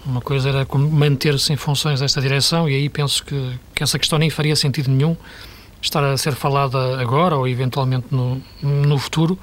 Uma 0.08 0.22
coisa 0.22 0.48
era 0.48 0.66
manter-se 0.74 1.52
em 1.52 1.56
funções 1.56 2.00
desta 2.00 2.18
direção 2.20 2.66
e 2.68 2.74
aí 2.74 2.88
penso 2.88 3.22
que, 3.22 3.58
que 3.74 3.82
essa 3.82 3.98
questão 3.98 4.18
nem 4.18 4.30
faria 4.30 4.56
sentido 4.56 4.90
nenhum 4.90 5.14
estar 5.82 6.02
a 6.02 6.16
ser 6.16 6.34
falada 6.34 6.98
agora 6.98 7.36
ou 7.36 7.46
eventualmente 7.46 8.06
no, 8.10 8.40
no 8.62 8.98
futuro, 8.98 9.38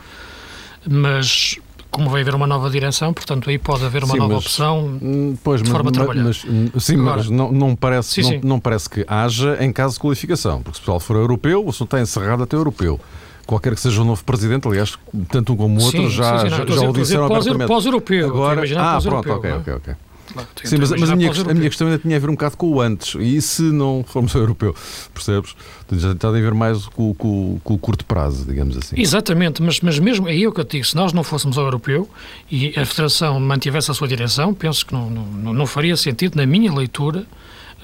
mas 0.89 1.57
como 1.91 2.09
vai 2.09 2.21
haver 2.21 2.33
uma 2.35 2.47
nova 2.47 2.69
direção, 2.69 3.13
portanto 3.13 3.49
aí 3.49 3.57
pode 3.57 3.85
haver 3.85 4.03
uma 4.03 4.13
sim, 4.13 4.19
nova 4.19 4.33
mas, 4.33 4.43
opção 4.43 4.99
hum, 5.01 5.37
pois, 5.43 5.61
de 5.61 5.69
forma 5.69 5.91
mas, 5.91 5.93
a 5.93 6.03
trabalhar. 6.03 6.23
Mas, 6.23 6.83
sim, 6.83 6.95
Agora, 6.95 7.17
mas 7.17 7.29
não, 7.29 7.51
não, 7.51 7.75
parece, 7.75 8.09
sim, 8.09 8.21
não, 8.21 8.29
sim. 8.29 8.41
não, 8.43 8.59
parece 8.59 8.89
que 8.89 9.05
haja 9.07 9.63
em 9.63 9.71
caso 9.71 9.93
de 9.93 9.99
qualificação, 9.99 10.61
porque 10.61 10.77
se 10.77 10.79
o 10.79 10.81
pessoal 10.81 10.99
for 10.99 11.15
europeu, 11.15 11.63
o 11.63 11.69
assunto 11.69 11.95
está 11.95 12.01
encerrado 12.01 12.43
até 12.43 12.55
europeu 12.55 12.99
qualquer 13.45 13.75
que 13.75 13.79
seja 13.79 14.01
o 14.01 14.05
novo 14.05 14.23
presidente, 14.23 14.67
aliás, 14.67 14.97
tanto 15.29 15.53
um 15.53 15.55
como 15.55 15.79
o 15.79 15.83
outro 15.83 16.09
já, 16.09 16.43
não, 16.43 16.49
já, 16.49 16.65
já 16.65 16.89
o 16.89 16.93
disseram 16.93 17.25
abertamente. 17.25 17.67
Pós-europeu. 17.67 18.27
Agora, 18.27 18.63
ah, 18.75 18.99
pronto, 19.01 19.31
ok, 19.31 19.51
ok, 19.51 19.73
ok. 19.73 19.95
Claro, 20.33 20.47
Sim, 20.63 20.77
mas, 20.77 20.91
mas 20.91 21.09
a, 21.09 21.15
minha, 21.15 21.31
a 21.31 21.53
minha 21.53 21.69
questão 21.69 21.87
ainda 21.87 21.99
tinha 21.99 22.15
a 22.15 22.19
ver 22.19 22.29
um 22.29 22.33
bocado 22.33 22.57
com 22.57 22.67
o 22.67 22.81
antes. 22.81 23.15
E 23.19 23.41
se 23.41 23.61
não 23.61 24.03
formos 24.07 24.35
ao 24.35 24.41
europeu, 24.43 24.75
percebes? 25.13 25.55
Já 25.91 26.15
tem 26.15 26.29
a 26.29 26.33
ver 26.33 26.53
mais 26.53 26.85
com, 26.87 27.13
com, 27.13 27.59
com, 27.63 27.73
o 27.73 27.77
curto 27.77 28.03
prazo, 28.05 28.45
digamos 28.45 28.75
assim. 28.77 28.95
Exatamente, 28.99 29.61
mas, 29.61 29.79
mas 29.81 29.99
mesmo 29.99 30.27
aí 30.27 30.43
é 30.43 30.47
o 30.47 30.51
que 30.51 30.59
eu 30.59 30.65
te 30.65 30.71
digo: 30.71 30.85
se 30.85 30.95
nós 30.95 31.13
não 31.13 31.23
fôssemos 31.23 31.57
ao 31.57 31.65
europeu 31.65 32.09
e 32.51 32.73
a 32.77 32.85
Federação 32.85 33.39
mantivesse 33.39 33.91
a 33.91 33.93
sua 33.93 34.07
direção, 34.07 34.53
penso 34.53 34.85
que 34.85 34.93
não, 34.93 35.09
não, 35.09 35.53
não 35.53 35.67
faria 35.67 35.95
sentido, 35.95 36.35
na 36.35 36.45
minha 36.45 36.73
leitura, 36.73 37.25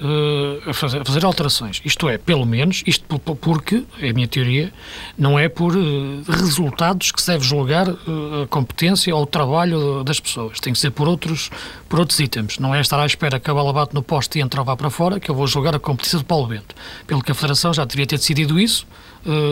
uh, 0.02 0.70
a, 0.70 0.74
fazer, 0.74 1.00
a, 1.00 1.04
fazer, 1.04 1.24
alterações. 1.24 1.80
Isto 1.84 2.08
é, 2.08 2.18
pelo 2.18 2.44
menos, 2.44 2.82
isto 2.86 3.04
porque, 3.18 3.84
é 4.00 4.10
a 4.10 4.12
minha 4.12 4.26
teoria, 4.26 4.72
não 5.16 5.38
é 5.38 5.48
por 5.48 5.76
uh, 5.76 6.22
resultados 6.28 7.12
que 7.12 7.20
se 7.20 7.28
deve 7.28 7.44
julgar 7.44 7.88
uh, 7.88 8.42
a 8.42 8.46
competência 8.48 9.14
ou 9.14 9.22
o 9.22 9.26
trabalho 9.26 10.02
das 10.02 10.18
pessoas. 10.18 10.58
Tem 10.60 10.72
que 10.72 10.78
ser 10.78 10.90
por 10.90 11.08
outros, 11.08 11.50
por 11.88 12.00
outros 12.00 12.18
itens. 12.18 12.58
Não 12.58 12.74
é 12.74 12.80
estar 12.80 13.00
à 13.00 13.06
espera 13.06 13.38
que 13.38 13.50
a 13.50 13.54
bola 13.54 13.72
bate 13.72 13.94
no 13.94 14.02
poste 14.02 14.38
e 14.38 14.42
entra 14.42 14.60
ou 14.60 14.64
vá 14.64 14.76
para 14.76 14.90
fora 14.90 15.20
que 15.20 15.30
eu 15.30 15.34
vou 15.34 15.46
julgar 15.46 15.74
a 15.74 15.78
competência 15.78 16.18
de 16.18 16.24
Paulo 16.24 16.48
Bento. 16.48 16.74
Pelo 17.06 17.22
que 17.22 17.30
a 17.30 17.34
Federação 17.34 17.72
já 17.72 17.84
deveria 17.84 18.06
ter 18.06 18.16
decidido 18.16 18.58
isso, 18.58 18.86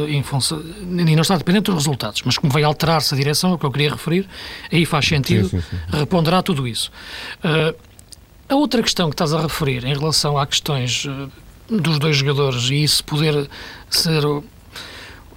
em 0.08 0.20
função, 0.22 0.60
e 0.60 1.14
não 1.14 1.22
está 1.22 1.36
dependente 1.36 1.66
dos 1.66 1.76
resultados. 1.76 2.22
Mas 2.24 2.36
como 2.36 2.52
vai 2.52 2.64
alterar-se 2.64 3.14
a 3.14 3.16
direção, 3.16 3.52
é 3.52 3.54
o 3.54 3.58
que 3.58 3.64
eu 3.64 3.70
queria 3.70 3.90
referir, 3.90 4.28
aí 4.72 4.84
faz 4.84 5.06
sentido 5.06 5.48
sim, 5.48 5.60
sim, 5.60 5.66
sim. 5.70 5.98
reponderar 5.98 6.42
tudo 6.42 6.66
isso. 6.66 6.90
A 8.50 8.56
outra 8.56 8.82
questão 8.82 9.08
que 9.08 9.14
estás 9.14 9.32
a 9.32 9.40
referir 9.40 9.84
em 9.84 9.94
relação 9.94 10.36
a 10.36 10.44
questões 10.44 11.06
eh, 11.06 11.28
dos 11.70 12.00
dois 12.00 12.16
jogadores 12.16 12.68
e 12.68 12.82
isso 12.82 13.04
poder 13.04 13.48
ser 13.88 14.24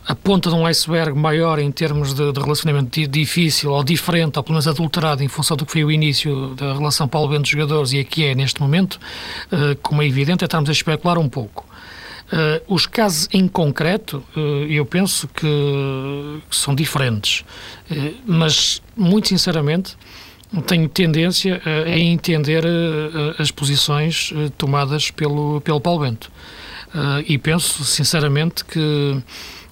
a 0.08 0.15
ponta 0.15 0.49
de 0.49 0.56
um 0.56 0.65
iceberg 0.65 1.15
maior 1.15 1.60
em 1.60 1.71
termos 1.71 2.15
de, 2.15 2.32
de, 2.32 2.39
relacionamento 2.39 3.08
difícil 3.08 3.71
ou 3.71 3.84
diferente, 3.84 4.38
ou 4.38 4.43
pelo 4.43 4.56
menos 4.56 4.67
adulterado 4.67 5.23
em 5.23 5.28
função 5.28 5.56
do 5.56 5.63
que 5.63 5.71
foi 5.73 5.84
o 5.84 5.91
início 5.91 6.56
da 6.56 6.73
relação 6.73 7.08
Paulo 7.08 7.30
Bento-jogadores 7.30 7.91
e 7.91 7.99
aqui 7.99 8.26
é 8.26 8.34
neste 8.34 8.60
momento, 8.60 8.95
uh, 8.95 9.78
como 9.84 10.02
é 10.02 10.08
evidente, 10.08 10.43
é 10.43 10.45
estarmos 10.45 10.71
a 10.71 10.73
especular 10.73 11.19
um 11.19 11.30
pouco. 11.30 11.67
Uh, 12.32 12.73
os 12.73 12.88
casos 12.88 13.30
em 13.32 13.47
concreto, 13.47 14.23
uh, 14.36 14.39
eu 14.67 14.88
penso 14.88 15.28
que, 15.28 16.41
são 16.49 16.73
diferentes, 16.73 17.45
mas 18.26 18.82
muito 18.97 19.28
sinceramente 19.28 19.95
tenho 20.62 20.88
tendência 20.88 21.62
a, 21.66 21.98
entender 21.98 22.63
a, 22.66 23.42
as 23.42 23.50
posições 23.50 24.32
eh, 24.36 24.52
tomadas 24.58 25.10
pelo, 25.10 25.60
pelo 25.62 25.82
Paulo 25.82 26.02
Bento. 26.02 26.32
E 27.28 27.39
penso, 27.39 27.84
sinceramente, 27.84 28.63
que 28.63 29.20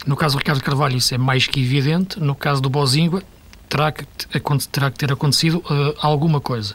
no 0.07 0.15
caso 0.15 0.35
do 0.35 0.39
Ricardo 0.39 0.63
Carvalho 0.63 0.97
isso 0.97 1.13
é 1.13 1.19
mais 1.19 1.45
que 1.45 1.61
evidente, 1.61 2.19
no 2.19 2.33
caso 2.33 2.59
do 2.59 2.67
Bozingua 2.67 3.21
terá 3.69 3.91
que, 3.91 4.03
terá 4.71 4.89
que 4.89 4.97
ter 4.97 5.13
acontecido 5.13 5.63
alguma 5.99 6.41
coisa. 6.41 6.73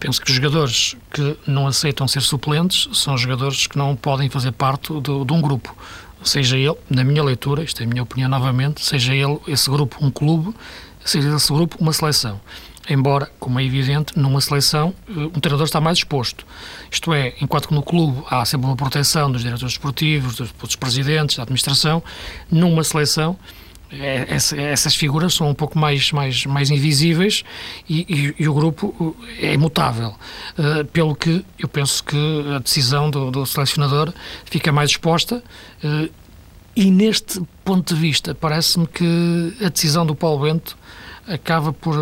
Penso 0.00 0.20
que 0.20 0.30
os 0.30 0.34
jogadores 0.34 0.96
que 1.10 1.36
não 1.46 1.66
aceitam 1.66 2.08
ser 2.08 2.22
suplentes 2.22 2.88
são 2.98 3.18
jogadores 3.18 3.66
que 3.66 3.76
não 3.76 3.94
podem 3.94 4.30
fazer 4.30 4.52
parte 4.52 4.94
do, 4.94 5.26
de 5.26 5.32
um 5.34 5.42
grupo. 5.42 5.76
Seja 6.22 6.56
ele, 6.56 6.74
na 6.88 7.04
minha 7.04 7.22
leitura, 7.22 7.62
isto 7.62 7.82
é 7.82 7.84
a 7.84 7.88
minha 7.88 8.02
opinião 8.02 8.30
novamente, 8.30 8.82
seja 8.82 9.14
ele, 9.14 9.38
esse 9.46 9.68
grupo, 9.68 9.98
um 10.00 10.10
clube, 10.10 10.54
seja 11.04 11.36
esse 11.36 11.52
grupo, 11.52 11.76
uma 11.78 11.92
seleção 11.92 12.40
embora, 12.88 13.30
como 13.38 13.58
é 13.58 13.64
evidente, 13.64 14.18
numa 14.18 14.40
seleção 14.40 14.94
eh, 15.08 15.12
um 15.12 15.40
treinador 15.40 15.66
está 15.66 15.80
mais 15.80 15.98
exposto. 15.98 16.46
Isto 16.90 17.12
é, 17.12 17.34
enquanto 17.40 17.68
que 17.68 17.74
no 17.74 17.82
clube 17.82 18.22
há 18.30 18.44
sempre 18.44 18.66
uma 18.66 18.76
proteção 18.76 19.30
dos 19.30 19.42
diretores 19.42 19.72
esportivos, 19.72 20.36
dos, 20.36 20.52
dos 20.52 20.76
presidentes, 20.76 21.36
da 21.36 21.42
administração, 21.42 22.02
numa 22.50 22.82
seleção 22.84 23.36
é, 23.90 24.26
essas 24.72 24.96
figuras 24.96 25.34
são 25.34 25.48
um 25.48 25.54
pouco 25.54 25.78
mais, 25.78 26.10
mais, 26.10 26.44
mais 26.44 26.70
invisíveis 26.70 27.44
e, 27.88 28.34
e, 28.36 28.42
e 28.42 28.48
o 28.48 28.54
grupo 28.54 29.16
eh, 29.38 29.50
é 29.50 29.54
imutável. 29.54 30.14
Uh, 30.58 30.84
pelo 30.86 31.14
que 31.14 31.44
eu 31.56 31.68
penso 31.68 32.02
que 32.02 32.16
a 32.54 32.58
decisão 32.58 33.08
do, 33.08 33.30
do 33.30 33.46
selecionador 33.46 34.12
fica 34.44 34.72
mais 34.72 34.90
exposta 34.90 35.42
uh, 35.84 36.10
e 36.74 36.90
neste 36.90 37.40
ponto 37.64 37.94
de 37.94 38.00
vista 38.00 38.34
parece-me 38.34 38.88
que 38.88 39.56
a 39.64 39.68
decisão 39.68 40.04
do 40.04 40.16
Paulo 40.16 40.42
Bento 40.42 40.76
acaba 41.26 41.72
por, 41.72 41.96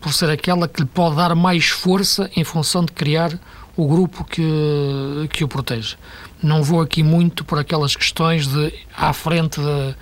por 0.00 0.12
ser 0.12 0.30
aquela 0.30 0.68
que 0.68 0.82
lhe 0.82 0.88
pode 0.88 1.16
dar 1.16 1.34
mais 1.34 1.66
força 1.66 2.30
em 2.36 2.44
função 2.44 2.84
de 2.84 2.92
criar 2.92 3.38
o 3.76 3.86
grupo 3.86 4.24
que, 4.24 4.42
que 5.32 5.44
o 5.44 5.48
protege. 5.48 5.96
Não 6.42 6.62
vou 6.62 6.80
aqui 6.80 7.02
muito 7.02 7.44
por 7.44 7.58
aquelas 7.58 7.94
questões 7.94 8.46
de 8.46 8.72
à 8.96 9.12
frente 9.12 9.60
de, 9.60 9.94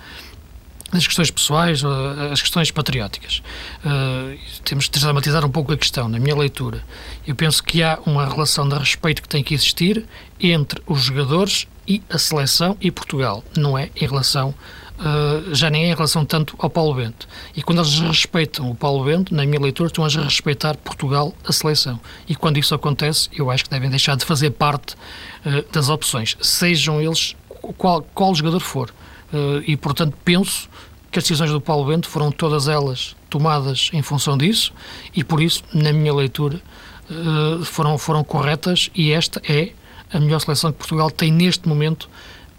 das 0.91 1.05
questões 1.05 1.29
pessoais, 1.29 1.83
as 2.31 2.41
questões 2.41 2.71
patrióticas. 2.71 3.41
Uh, 3.83 4.37
temos 4.63 4.89
de 4.89 4.99
dramatizar 4.99 5.45
um 5.45 5.49
pouco 5.49 5.73
a 5.73 5.77
questão, 5.77 6.07
na 6.07 6.19
minha 6.19 6.35
leitura. 6.35 6.83
Eu 7.27 7.35
penso 7.35 7.63
que 7.63 7.83
há 7.83 7.99
uma 8.05 8.25
relação 8.25 8.67
de 8.67 8.75
respeito 8.77 9.21
que 9.21 9.29
tem 9.29 9.43
que 9.43 9.53
existir 9.53 10.05
entre 10.39 10.81
os 10.87 11.01
jogadores 11.01 11.67
e 11.87 12.01
a 12.09 12.17
seleção 12.17 12.77
e 12.81 12.89
Portugal, 12.89 13.43
não 13.55 13.77
é 13.77 13.89
em 13.95 14.07
relação 14.07 14.55
uh, 14.99 15.53
já 15.53 15.69
nem 15.69 15.85
é 15.85 15.87
em 15.91 15.93
relação 15.93 16.25
tanto 16.25 16.55
ao 16.57 16.69
Paulo 16.69 16.93
Bento. 16.93 17.27
E 17.55 17.61
quando 17.61 17.79
eles 17.79 17.99
respeitam 17.99 18.69
o 18.69 18.75
Paulo 18.75 19.03
Bento, 19.03 19.33
na 19.33 19.45
minha 19.45 19.59
leitura, 19.59 19.87
estão 19.87 20.03
a 20.03 20.07
respeitar 20.07 20.75
Portugal, 20.77 21.33
a 21.45 21.51
seleção. 21.51 21.99
E 22.27 22.35
quando 22.35 22.57
isso 22.57 22.73
acontece, 22.73 23.29
eu 23.33 23.49
acho 23.51 23.63
que 23.63 23.69
devem 23.69 23.89
deixar 23.89 24.15
de 24.15 24.25
fazer 24.25 24.51
parte 24.51 24.95
uh, 25.45 25.65
das 25.71 25.89
opções, 25.89 26.37
sejam 26.41 27.01
eles 27.01 27.35
qual, 27.77 28.01
qual 28.13 28.33
jogador 28.33 28.59
for. 28.59 28.89
Uh, 29.33 29.61
e, 29.65 29.75
portanto, 29.75 30.15
penso 30.23 30.69
que 31.11 31.19
as 31.19 31.23
decisões 31.23 31.51
do 31.51 31.61
Paulo 31.61 31.85
Bento 31.85 32.07
foram 32.07 32.31
todas 32.31 32.67
elas 32.67 33.15
tomadas 33.29 33.89
em 33.93 34.01
função 34.01 34.37
disso 34.37 34.73
e, 35.15 35.23
por 35.23 35.41
isso, 35.41 35.63
na 35.73 35.91
minha 35.91 36.13
leitura, 36.13 36.61
foram, 37.63 37.97
foram 37.97 38.23
corretas 38.23 38.89
e 38.95 39.11
esta 39.11 39.41
é 39.47 39.71
a 40.11 40.19
melhor 40.19 40.39
seleção 40.39 40.71
que 40.71 40.77
Portugal 40.77 41.11
tem 41.11 41.31
neste 41.31 41.67
momento 41.67 42.09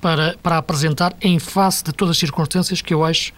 para, 0.07 0.37
para 0.41 0.59
apresentar 0.59 1.17
em 1.21 1.37
face 1.41 1.83
de 1.83 1.93
todas 1.93 2.13
as 2.13 2.19
circunstâncias 2.19 2.81
que 2.81 2.95
eu 2.95 3.05
acho 3.05 3.33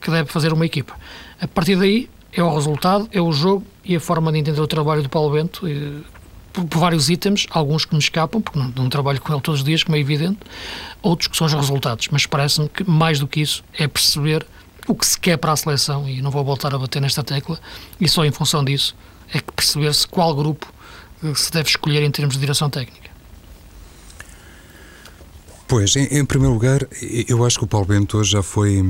que 0.00 0.10
deve 0.10 0.32
fazer 0.32 0.54
uma 0.54 0.64
equipa. 0.64 0.94
A 1.38 1.46
partir 1.46 1.76
daí 1.76 2.08
é 2.32 2.42
o 2.42 2.54
resultado, 2.54 3.06
é 3.12 3.20
o 3.20 3.30
jogo 3.30 3.62
e 3.84 3.94
a 3.94 4.00
forma 4.00 4.32
de 4.32 4.38
entender 4.38 4.58
o 4.58 4.66
trabalho 4.66 5.02
do 5.02 5.08
Paulo 5.10 5.34
Bento, 5.34 5.68
e, 5.68 6.02
por, 6.50 6.64
por, 6.64 6.78
vários 6.78 7.10
itens, 7.10 7.46
alguns 7.50 7.84
que 7.84 7.92
me 7.92 8.00
escapam, 8.00 8.40
porque 8.40 8.58
não, 8.58 8.72
não, 8.74 8.88
trabalho 8.88 9.20
com 9.20 9.34
ele 9.34 9.42
todos 9.42 9.60
os 9.60 9.66
dias, 9.66 9.82
como 9.82 9.96
é 9.96 10.00
evidente, 10.00 10.38
outros 11.02 11.28
que 11.28 11.36
são 11.36 11.46
os 11.46 11.52
resultados. 11.52 12.08
Mas 12.10 12.24
parece-me 12.24 12.70
que 12.70 12.88
mais 12.88 13.20
do 13.20 13.28
que 13.28 13.42
isso 13.42 13.62
é 13.78 13.86
perceber 13.86 14.46
o 14.88 14.94
que 14.94 15.04
se 15.04 15.20
quer 15.20 15.36
para 15.36 15.52
a 15.52 15.56
seleção, 15.56 16.08
e 16.08 16.22
não 16.22 16.30
vou 16.30 16.42
voltar 16.42 16.74
a 16.74 16.78
bater 16.78 17.02
nesta 17.02 17.22
tecla, 17.22 17.60
e 18.00 18.08
só 18.08 18.24
em 18.24 18.32
função 18.32 18.64
disso 18.64 18.96
é 19.30 19.40
que 19.40 19.52
perceber-se 19.52 20.08
qual 20.08 20.34
grupo 20.34 20.72
eh, 21.22 21.34
se 21.34 21.52
deve 21.52 21.68
escolher 21.68 22.02
em 22.02 22.10
termos 22.10 22.34
de 22.34 22.40
direção 22.40 22.70
técnica. 22.70 23.03
Pois, 25.66 25.96
em, 25.96 26.04
em, 26.18 26.24
primeiro 26.24 26.52
lugar, 26.52 26.86
eu 27.26 27.44
acho 27.44 27.58
que 27.58 27.64
o 27.64 27.66
Paulo 27.66 27.86
Bento 27.86 28.18
hoje 28.18 28.32
já 28.32 28.42
foi 28.42 28.82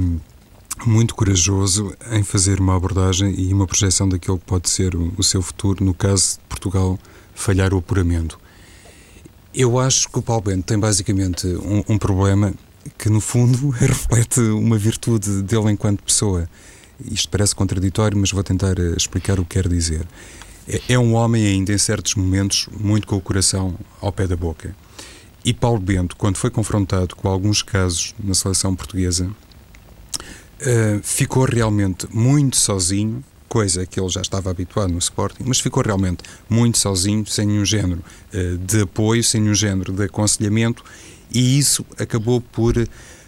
muito 0.84 1.14
corajoso 1.14 1.94
em 2.10 2.22
fazer 2.22 2.60
uma 2.60 2.76
abordagem 2.76 3.32
e 3.38 3.52
uma 3.54 3.66
projeção 3.66 4.08
daquilo 4.08 4.38
que 4.38 4.44
pode 4.44 4.68
ser 4.68 4.94
o, 4.96 5.22
seu 5.22 5.40
futuro 5.40 5.84
no 5.84 5.94
caso 5.94 6.32
de 6.32 6.38
Portugal 6.48 6.98
falhar 7.34 7.72
o 7.72 7.78
apuramento. 7.78 8.38
Eu 9.54 9.78
acho 9.78 10.08
que 10.08 10.18
o 10.18 10.22
Paulo 10.22 10.42
Bento 10.42 10.64
tem 10.64 10.78
basicamente 10.78 11.46
um, 11.46 11.84
um 11.90 11.98
problema 11.98 12.52
que, 12.98 13.08
no 13.08 13.20
fundo, 13.20 13.70
reflete 13.70 14.40
uma 14.40 14.76
virtude 14.76 15.42
dele 15.42 15.70
enquanto 15.70 16.02
pessoa. 16.02 16.48
Isto 17.08 17.28
parece 17.28 17.54
contraditório, 17.54 18.18
mas 18.18 18.32
vou 18.32 18.42
tentar 18.42 18.78
eh, 18.78 18.94
explicar 18.96 19.38
o 19.38 19.44
que 19.44 19.54
quero 19.54 19.68
dizer. 19.68 20.06
É, 20.68 20.94
é 20.94 20.98
um 20.98 21.14
homem 21.14 21.46
ainda, 21.46 21.72
em 21.72 21.78
certos 21.78 22.16
momentos, 22.16 22.68
muito 22.78 23.06
com 23.06 23.16
o 23.16 23.20
coração 23.20 23.74
ao 24.00 24.12
pé 24.12 24.26
da 24.26 24.36
boca. 24.36 24.74
E 25.44 25.52
Paulo 25.52 25.78
Bento, 25.78 26.16
quando 26.16 26.36
foi 26.36 26.50
confrontado 26.50 27.14
com 27.14 27.28
alguns 27.28 27.62
casos 27.62 28.14
na 28.22 28.32
seleção 28.32 28.74
portuguesa, 28.74 29.26
uh, 29.26 31.00
ficou 31.02 31.44
realmente 31.44 32.06
muito 32.10 32.56
sozinho, 32.56 33.22
coisa 33.46 33.84
que 33.84 34.00
ele 34.00 34.08
já 34.08 34.22
estava 34.22 34.50
habituado 34.50 34.90
no 34.90 34.98
Sporting, 34.98 35.44
mas 35.46 35.60
ficou 35.60 35.82
realmente 35.82 36.22
muito 36.48 36.78
sozinho, 36.78 37.26
sem 37.26 37.46
nenhum 37.46 37.64
género 37.64 38.02
uh, 38.32 38.56
de 38.56 38.80
apoio, 38.80 39.22
sem 39.22 39.42
nenhum 39.42 39.54
género 39.54 39.92
de 39.92 40.04
aconselhamento, 40.04 40.82
e 41.30 41.58
isso 41.58 41.84
acabou 41.98 42.40
por 42.40 42.74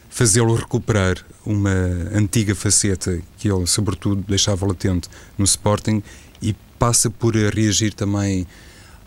fazê-lo 0.08 0.54
recuperar 0.54 1.18
uma 1.44 1.70
antiga 2.14 2.54
faceta 2.54 3.20
que 3.36 3.50
ele, 3.50 3.66
sobretudo, 3.66 4.24
deixava 4.26 4.66
latente 4.66 5.10
no 5.36 5.44
Sporting 5.44 6.02
e 6.40 6.54
passa 6.78 7.10
por 7.10 7.34
reagir 7.34 7.92
também 7.92 8.46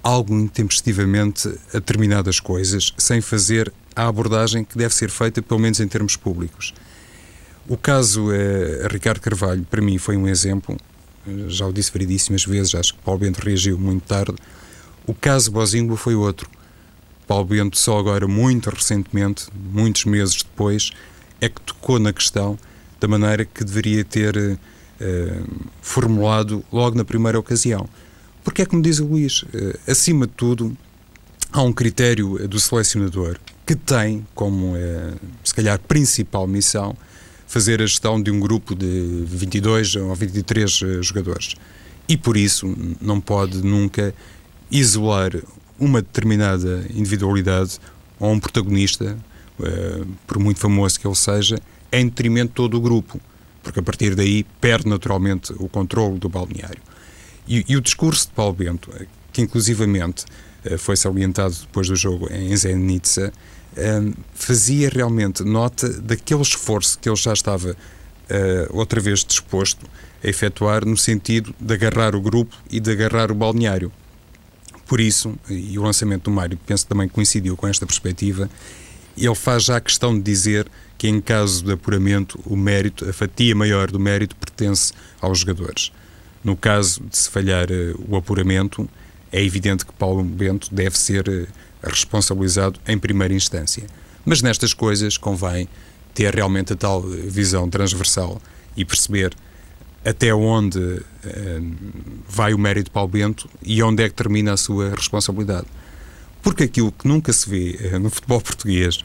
algo 0.04 0.34
intempestivamente 0.38 1.48
a 1.74 1.74
determinadas 1.74 2.40
coisas, 2.40 2.94
sem 2.98 3.22
fazer 3.22 3.72
a 3.96 4.08
abordagem 4.08 4.64
que 4.64 4.78
deve 4.78 4.94
ser 4.94 5.10
feita, 5.10 5.42
pelo 5.42 5.60
menos 5.60 5.80
em 5.80 5.88
termos 5.88 6.16
públicos. 6.16 6.74
O 7.68 7.78
caso 7.78 8.32
eh, 8.32 8.88
Ricardo 8.90 9.20
Carvalho, 9.20 9.64
para 9.70 9.82
mim, 9.82 9.98
foi 9.98 10.18
um 10.18 10.28
exemplo. 10.28 10.78
Eh, 11.28 11.50
já 11.50 11.68
o 11.68 11.74
disse 11.74 11.92
variedíssimas 11.92 12.46
vezes, 12.46 12.74
acho 12.74 12.94
que 12.96 13.02
Paulo 13.02 13.20
Bento 13.20 13.38
reagiu 13.44 13.78
muito 13.78 14.04
tarde. 14.04 14.36
O 15.06 15.14
caso 15.14 15.52
Bozingua 15.52 15.98
foi 15.98 16.16
outro. 16.16 16.50
Paulo 17.28 17.46
Bento, 17.46 17.78
só 17.78 18.00
agora, 18.00 18.28
muito 18.28 18.70
recentemente, 18.70 19.48
muitos 19.54 20.06
meses 20.06 20.38
depois, 20.38 20.92
é 21.40 21.48
que 21.48 21.62
tocou 21.62 22.00
na 22.00 22.12
questão 22.12 22.58
da 23.00 23.08
maneira 23.08 23.46
que 23.46 23.64
deveria 23.64 24.04
ter 24.04 24.58
eh, 25.00 25.42
formulado 25.82 26.64
logo 26.72 26.98
na 26.98 27.06
primeira 27.06 27.40
ocasião. 27.40 27.88
Porque 28.50 28.64
é 28.64 28.66
como 28.66 28.82
diz 28.82 28.98
o 28.98 29.06
Luís, 29.06 29.46
eh, 29.54 29.78
acima 29.88 30.26
de 30.26 30.34
tudo, 30.34 30.76
há 31.54 31.62
um 31.62 31.72
critério 31.72 32.48
do 32.48 32.60
selecionador 32.60 33.38
que 33.64 33.76
tem 33.76 34.26
como, 34.34 34.76
eh, 34.76 35.14
se 35.44 35.54
calhar, 35.54 35.78
principal 35.78 36.48
missão 36.48 36.98
fazer 37.46 37.80
a 37.80 37.86
gestão 37.86 38.20
de 38.20 38.32
um 38.32 38.40
grupo 38.40 38.74
de 38.74 39.24
22 39.28 39.96
ou 39.98 40.16
23 40.16 40.82
eh, 40.82 41.04
jogadores. 41.04 41.54
E 42.08 42.18
por 42.18 42.36
isso 42.36 42.76
não 43.00 43.22
pode 43.22 43.64
nunca 43.64 44.16
isolar 44.72 45.32
uma 45.80 46.02
determinada 46.02 46.88
individualidade 46.90 47.78
ou 48.20 48.32
um 48.32 48.40
protagonista, 48.40 49.16
por 50.26 50.40
muito 50.40 50.60
famoso 50.60 51.00
que 51.00 51.06
ele 51.06 51.16
seja, 51.16 51.60
em 51.92 52.06
detrimento 52.06 52.48
de 52.48 52.56
todo 52.56 52.78
o 52.78 52.82
grupo, 52.82 53.22
porque 53.62 53.80
a 53.80 53.84
partir 53.84 54.16
daí 54.16 54.44
perde 54.60 54.90
naturalmente 54.90 55.54
o 55.60 55.70
controle 55.70 56.18
do 56.18 56.28
balneário. 56.28 56.82
E, 57.50 57.66
e 57.68 57.76
o 57.76 57.82
discurso 57.82 58.28
de 58.28 58.34
Paulo 58.34 58.54
Bento, 58.54 58.94
que 59.34 59.42
inclusivamente 59.42 60.24
uh, 60.64 60.78
foi 60.78 60.96
salientado 60.96 61.56
depois 61.56 61.88
do 61.88 61.96
jogo 61.96 62.32
em 62.32 62.56
Zenica, 62.56 63.34
uh, 63.74 64.14
fazia 64.36 64.90
realmente 64.90 65.44
nota 65.44 65.90
daquele 66.00 66.42
esforço 66.42 67.00
que 67.00 67.10
ele 67.10 67.16
já 67.16 67.34
estava 67.34 67.76
outra 68.70 69.02
vez 69.02 69.26
disposto 69.26 69.88
a 70.24 70.28
efetuar 70.28 70.86
no 70.86 70.96
sentido 70.96 71.52
de 71.60 71.74
agarrar 71.74 72.16
o 72.16 72.22
grupo 72.22 72.56
e 72.70 72.80
de 72.80 72.92
agarrar 72.92 73.32
o 73.32 73.34
balneário. 73.36 73.92
Por 74.86 75.00
isso, 75.00 75.36
e 75.50 75.78
o 75.80 75.82
lançamento 75.84 76.26
do 76.26 76.32
Mário, 76.32 76.58
penso 76.66 76.86
também 76.86 77.08
coincidiu 77.08 77.58
com 77.58 77.68
esta 77.68 77.86
perspectiva, 77.86 78.48
ele 79.16 79.36
faz 79.36 79.64
já 79.64 79.78
a 79.78 79.82
questão 79.82 80.16
de 80.16 80.22
dizer 80.22 80.68
que 80.98 81.08
em 81.08 81.22
caso 81.22 81.64
de 81.64 81.74
apuramento 81.74 82.40
o 82.46 82.56
mérito, 82.56 83.08
a 83.10 83.14
fatia 83.14 83.56
maior 83.56 83.90
do 83.92 84.00
mérito 84.00 84.36
pertence 84.36 84.94
aos 85.22 85.40
jogadores. 85.40 85.92
No 86.44 86.56
caso 86.56 87.04
de 87.04 87.18
se 87.18 87.30
falhar 87.30 87.68
uh, 87.70 88.06
o 88.08 88.16
apuramento, 88.16 88.90
é 89.32 89.44
evidente 89.44 89.86
que 89.86 89.94
Paulo 89.94 90.24
Bento 90.24 90.74
deve 90.74 90.98
ser 90.98 91.28
uh, 91.28 91.48
responsabilizado 91.84 92.80
em 92.88 92.98
primeira 92.98 93.34
instância. 93.34 93.84
Mas 94.26 94.42
nestas 94.42 94.74
coisas 94.74 95.18
convém 95.18 95.68
ter 96.14 96.34
realmente 96.34 96.74
a 96.74 96.76
tal 96.76 97.02
visão 97.02 97.70
transversal 97.70 98.42
e 98.76 98.84
perceber 98.84 99.34
até 100.04 100.34
onde 100.34 100.80
uh, 100.80 101.04
vai 102.28 102.54
o 102.54 102.58
mérito 102.58 102.86
de 102.86 102.92
Paulo 102.92 103.10
Bento 103.10 103.50
e 103.62 103.82
onde 103.84 104.04
é 104.04 104.10
que 104.10 104.16
termina 104.16 104.54
a 104.54 104.58
sua 104.58 104.92
responsabilidade. 104.96 105.68
Porque 106.42 106.64
aquilo 106.64 106.92
que 106.92 107.08
nunca 107.08 107.34
se 107.34 107.50
vê 107.50 107.94
uh, 107.94 108.00
no 108.00 108.10
futebol 108.10 108.42
português, 108.42 109.04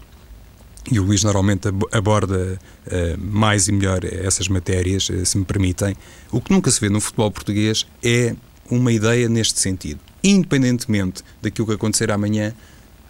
e 0.91 1.01
o 1.01 1.03
Luís 1.03 1.25
normalmente 1.25 1.69
aborda 1.93 2.59
uh, 2.87 2.91
mais 3.19 3.69
e 3.69 3.73
melhor 3.73 4.05
essas 4.05 4.49
matérias, 4.49 5.09
se 5.25 5.39
me 5.39 5.45
permitem, 5.45 5.97
o 6.31 6.41
que 6.41 6.53
nunca 6.53 6.71
se 6.71 6.81
vê 6.81 6.89
no 6.89 7.01
futebol 7.01 7.31
português 7.31 7.87
é 8.03 8.35
uma 8.71 8.93
ideia 8.93 9.29
neste 9.29 9.61
sentido. 9.61 10.01
Independentemente 10.23 11.23
daquilo 11.41 11.67
que 11.67 11.75
acontecer 11.75 12.11
amanhã, 12.11 12.55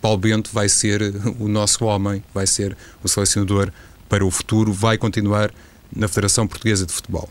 Paulo 0.00 0.18
Bento 0.18 0.50
vai 0.52 0.68
ser 0.68 1.00
o 1.38 1.48
nosso 1.48 1.84
homem, 1.84 2.22
vai 2.32 2.46
ser 2.46 2.76
o 3.02 3.08
selecionador 3.08 3.72
para 4.08 4.24
o 4.24 4.30
futuro, 4.30 4.72
vai 4.72 4.98
continuar 4.98 5.50
na 5.94 6.08
Federação 6.08 6.46
Portuguesa 6.46 6.84
de 6.84 6.92
Futebol. 6.92 7.28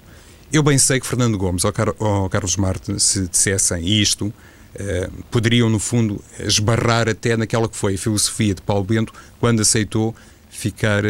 Eu 0.51 0.63
bem 0.63 0.77
sei 0.77 0.99
que 0.99 1.08
Fernando 1.08 1.38
Gomes 1.38 1.65
ou, 1.65 1.73
Car 1.73 1.93
ou 1.99 2.29
Carlos 2.29 2.58
Marte, 2.58 2.99
se 2.99 3.27
dissessem 3.27 3.88
isto, 3.88 4.34
eh, 4.75 5.10
poderiam, 5.29 5.69
no 5.69 5.79
fundo, 5.79 6.23
esbarrar 6.39 7.08
até 7.08 7.38
naquela 7.38 7.69
que 7.69 7.77
foi 7.77 7.95
a 7.95 7.97
filosofia 7.97 8.56
de 8.56 8.62
Paulo 8.62 8.84
Bento 8.84 9.13
quando 9.39 9.62
aceitou 9.62 10.15
ficar 10.58 11.04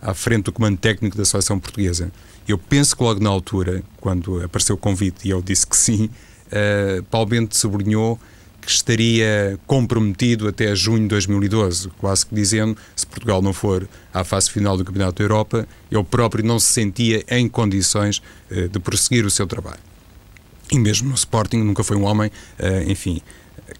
à 0.00 0.14
frente 0.14 0.44
do 0.44 0.52
comando 0.52 0.78
técnico 0.78 1.16
da 1.16 1.24
seleção 1.24 1.58
portuguesa. 1.58 2.10
Eu 2.46 2.56
penso 2.56 2.96
que 2.96 3.02
logo 3.02 3.22
na 3.22 3.30
altura, 3.30 3.82
quando 4.00 4.42
apareceu 4.42 4.74
o 4.74 4.78
convite 4.78 5.26
e 5.26 5.30
eu 5.30 5.42
disse 5.42 5.66
que 5.66 5.76
sim, 5.76 6.08
eh, 6.50 7.02
Paulo 7.10 7.26
Bento 7.26 7.56
sublinhou 7.56 8.18
que 8.60 8.70
estaria 8.70 9.58
comprometido 9.66 10.46
até 10.46 10.74
junho 10.74 11.02
de 11.02 11.08
2012, 11.08 11.88
quase 11.98 12.26
que 12.26 12.34
dizendo, 12.34 12.76
se 12.94 13.06
Portugal 13.06 13.40
não 13.40 13.52
for 13.52 13.88
à 14.12 14.24
fase 14.24 14.50
final 14.50 14.76
do 14.76 14.84
Campeonato 14.84 15.18
da 15.18 15.24
Europa, 15.24 15.66
ele 15.90 16.04
próprio 16.04 16.44
não 16.44 16.58
se 16.58 16.72
sentia 16.72 17.24
em 17.28 17.48
condições 17.48 18.20
uh, 18.50 18.68
de 18.68 18.78
prosseguir 18.78 19.24
o 19.24 19.30
seu 19.30 19.46
trabalho. 19.46 19.80
E 20.70 20.78
mesmo 20.78 21.08
no 21.08 21.14
Sporting 21.14 21.58
nunca 21.58 21.82
foi 21.82 21.96
um 21.96 22.04
homem, 22.04 22.30
uh, 22.58 22.90
enfim, 22.90 23.22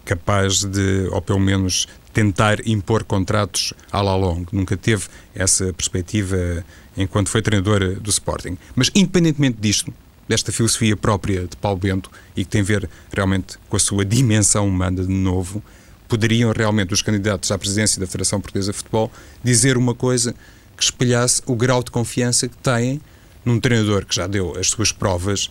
capaz 0.05 0.63
de, 0.63 1.07
ou 1.11 1.21
pelo 1.21 1.39
menos 1.39 1.87
tentar 2.13 2.67
impor 2.67 3.03
contratos 3.03 3.73
à 3.91 4.01
la 4.01 4.15
longue. 4.15 4.47
Nunca 4.51 4.75
teve 4.75 5.07
essa 5.33 5.71
perspectiva 5.73 6.65
enquanto 6.97 7.29
foi 7.29 7.41
treinador 7.41 7.99
do 7.99 8.09
Sporting. 8.09 8.57
Mas, 8.75 8.91
independentemente 8.95 9.57
disto, 9.59 9.93
desta 10.27 10.51
filosofia 10.51 10.95
própria 10.95 11.47
de 11.47 11.55
Paulo 11.57 11.79
Bento 11.79 12.11
e 12.35 12.43
que 12.43 12.49
tem 12.51 12.61
a 12.61 12.63
ver 12.63 12.89
realmente 13.11 13.57
com 13.67 13.75
a 13.75 13.79
sua 13.79 14.05
dimensão 14.05 14.67
humana 14.67 15.03
de 15.03 15.11
novo, 15.11 15.63
poderiam 16.07 16.51
realmente 16.51 16.93
os 16.93 17.01
candidatos 17.01 17.51
à 17.51 17.57
presidência 17.57 17.99
da 17.99 18.07
Federação 18.07 18.39
Portuguesa 18.41 18.71
de 18.71 18.77
Futebol 18.77 19.11
dizer 19.43 19.77
uma 19.77 19.95
coisa 19.95 20.35
que 20.75 20.83
espelhasse 20.83 21.41
o 21.45 21.55
grau 21.55 21.83
de 21.83 21.91
confiança 21.91 22.47
que 22.47 22.57
têm 22.57 23.01
num 23.45 23.59
treinador 23.59 24.05
que 24.05 24.15
já 24.15 24.27
deu 24.27 24.57
as 24.57 24.69
suas 24.69 24.91
provas 24.91 25.49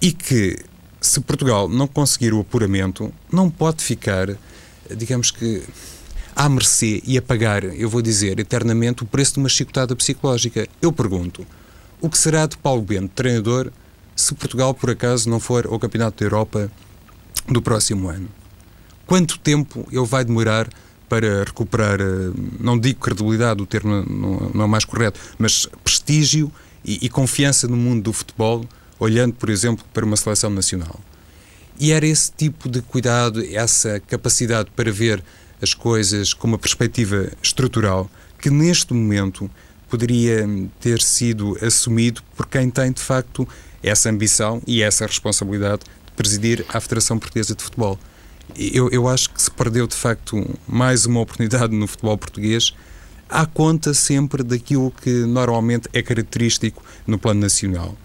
e 0.00 0.12
que, 0.12 0.58
se 1.00 1.20
Portugal 1.20 1.68
não 1.68 1.86
conseguir 1.86 2.32
o 2.32 2.40
apuramento, 2.40 3.12
não 3.32 3.50
pode 3.50 3.82
ficar, 3.82 4.28
digamos 4.96 5.30
que, 5.30 5.62
à 6.34 6.48
mercê 6.48 7.02
e 7.06 7.16
a 7.16 7.22
pagar, 7.22 7.64
eu 7.64 7.88
vou 7.88 8.02
dizer, 8.02 8.38
eternamente 8.38 9.02
o 9.02 9.06
preço 9.06 9.34
de 9.34 9.38
uma 9.40 9.48
chicotada 9.48 9.94
psicológica. 9.96 10.68
Eu 10.82 10.92
pergunto, 10.92 11.46
o 12.00 12.10
que 12.10 12.18
será 12.18 12.46
de 12.46 12.56
Paulo 12.58 12.82
Bento, 12.82 13.10
treinador, 13.14 13.70
se 14.14 14.34
Portugal, 14.34 14.74
por 14.74 14.90
acaso, 14.90 15.28
não 15.28 15.40
for 15.40 15.66
ao 15.66 15.78
Campeonato 15.78 16.18
da 16.18 16.26
Europa 16.26 16.70
do 17.48 17.62
próximo 17.62 18.08
ano? 18.08 18.28
Quanto 19.06 19.38
tempo 19.38 19.86
ele 19.90 20.04
vai 20.04 20.24
demorar 20.24 20.68
para 21.08 21.44
recuperar, 21.44 22.00
eh, 22.00 22.32
não 22.58 22.78
digo 22.78 23.00
credibilidade, 23.00 23.62
o 23.62 23.66
termo 23.66 24.04
não, 24.54 24.64
é 24.64 24.66
mais 24.66 24.84
correto, 24.84 25.20
mas 25.38 25.66
prestígio 25.84 26.50
e, 26.84 27.06
e 27.06 27.08
confiança 27.08 27.68
no 27.68 27.76
mundo 27.76 28.04
do 28.04 28.12
futebol, 28.12 28.66
olhando, 28.98 29.34
por 29.34 29.50
exemplo, 29.50 29.84
para 29.92 30.04
uma 30.04 30.16
seleção 30.16 30.50
nacional? 30.50 31.00
E 31.78 31.92
era 31.92 32.06
esse 32.06 32.32
tipo 32.32 32.68
de 32.68 32.80
cuidado, 32.80 33.44
essa 33.52 34.00
capacidade 34.00 34.70
para 34.74 34.90
ver 34.90 35.22
as 35.60 35.74
coisas 35.74 36.32
com 36.32 36.46
uma 36.48 36.58
perspectiva 36.58 37.30
estrutural 37.42 38.10
que 38.38 38.50
neste 38.50 38.92
momento 38.92 39.50
poderia 39.88 40.46
ter 40.80 41.00
sido 41.00 41.56
assumido 41.64 42.22
por 42.36 42.46
quem 42.46 42.70
tem 42.70 42.92
de 42.92 43.00
facto 43.00 43.46
essa 43.82 44.10
ambição 44.10 44.60
e 44.66 44.82
essa 44.82 45.06
responsabilidade 45.06 45.82
de 46.06 46.12
presidir 46.12 46.64
a 46.68 46.80
Federação 46.80 47.18
Portuguesa 47.18 47.54
de 47.54 47.62
Futebol. 47.62 47.98
Eu, 48.56 48.88
eu 48.90 49.08
acho 49.08 49.30
que 49.30 49.40
se 49.40 49.50
perdeu 49.50 49.86
de 49.86 49.94
facto 49.94 50.58
mais 50.66 51.06
uma 51.06 51.20
oportunidade 51.20 51.74
no 51.74 51.86
futebol 51.86 52.16
português 52.16 52.74
à 53.28 53.44
conta 53.44 53.92
sempre 53.92 54.42
daquilo 54.42 54.92
que 55.02 55.10
normalmente 55.10 55.88
é 55.92 56.02
característico 56.02 56.82
no 57.06 57.18
plano 57.18 57.40
nacional, 57.40 57.96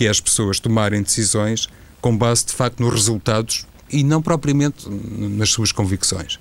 que 0.00 0.06
é 0.06 0.08
as 0.08 0.18
pessoas 0.18 0.58
tomarem 0.58 1.02
decisões 1.02 1.68
com 2.00 2.16
base 2.16 2.46
de 2.46 2.54
facto 2.54 2.80
nos 2.82 2.90
resultados 2.90 3.66
e 3.90 4.02
não 4.02 4.22
propriamente 4.22 4.88
nas 4.88 5.50
suas 5.50 5.72
convicções. 5.72 6.38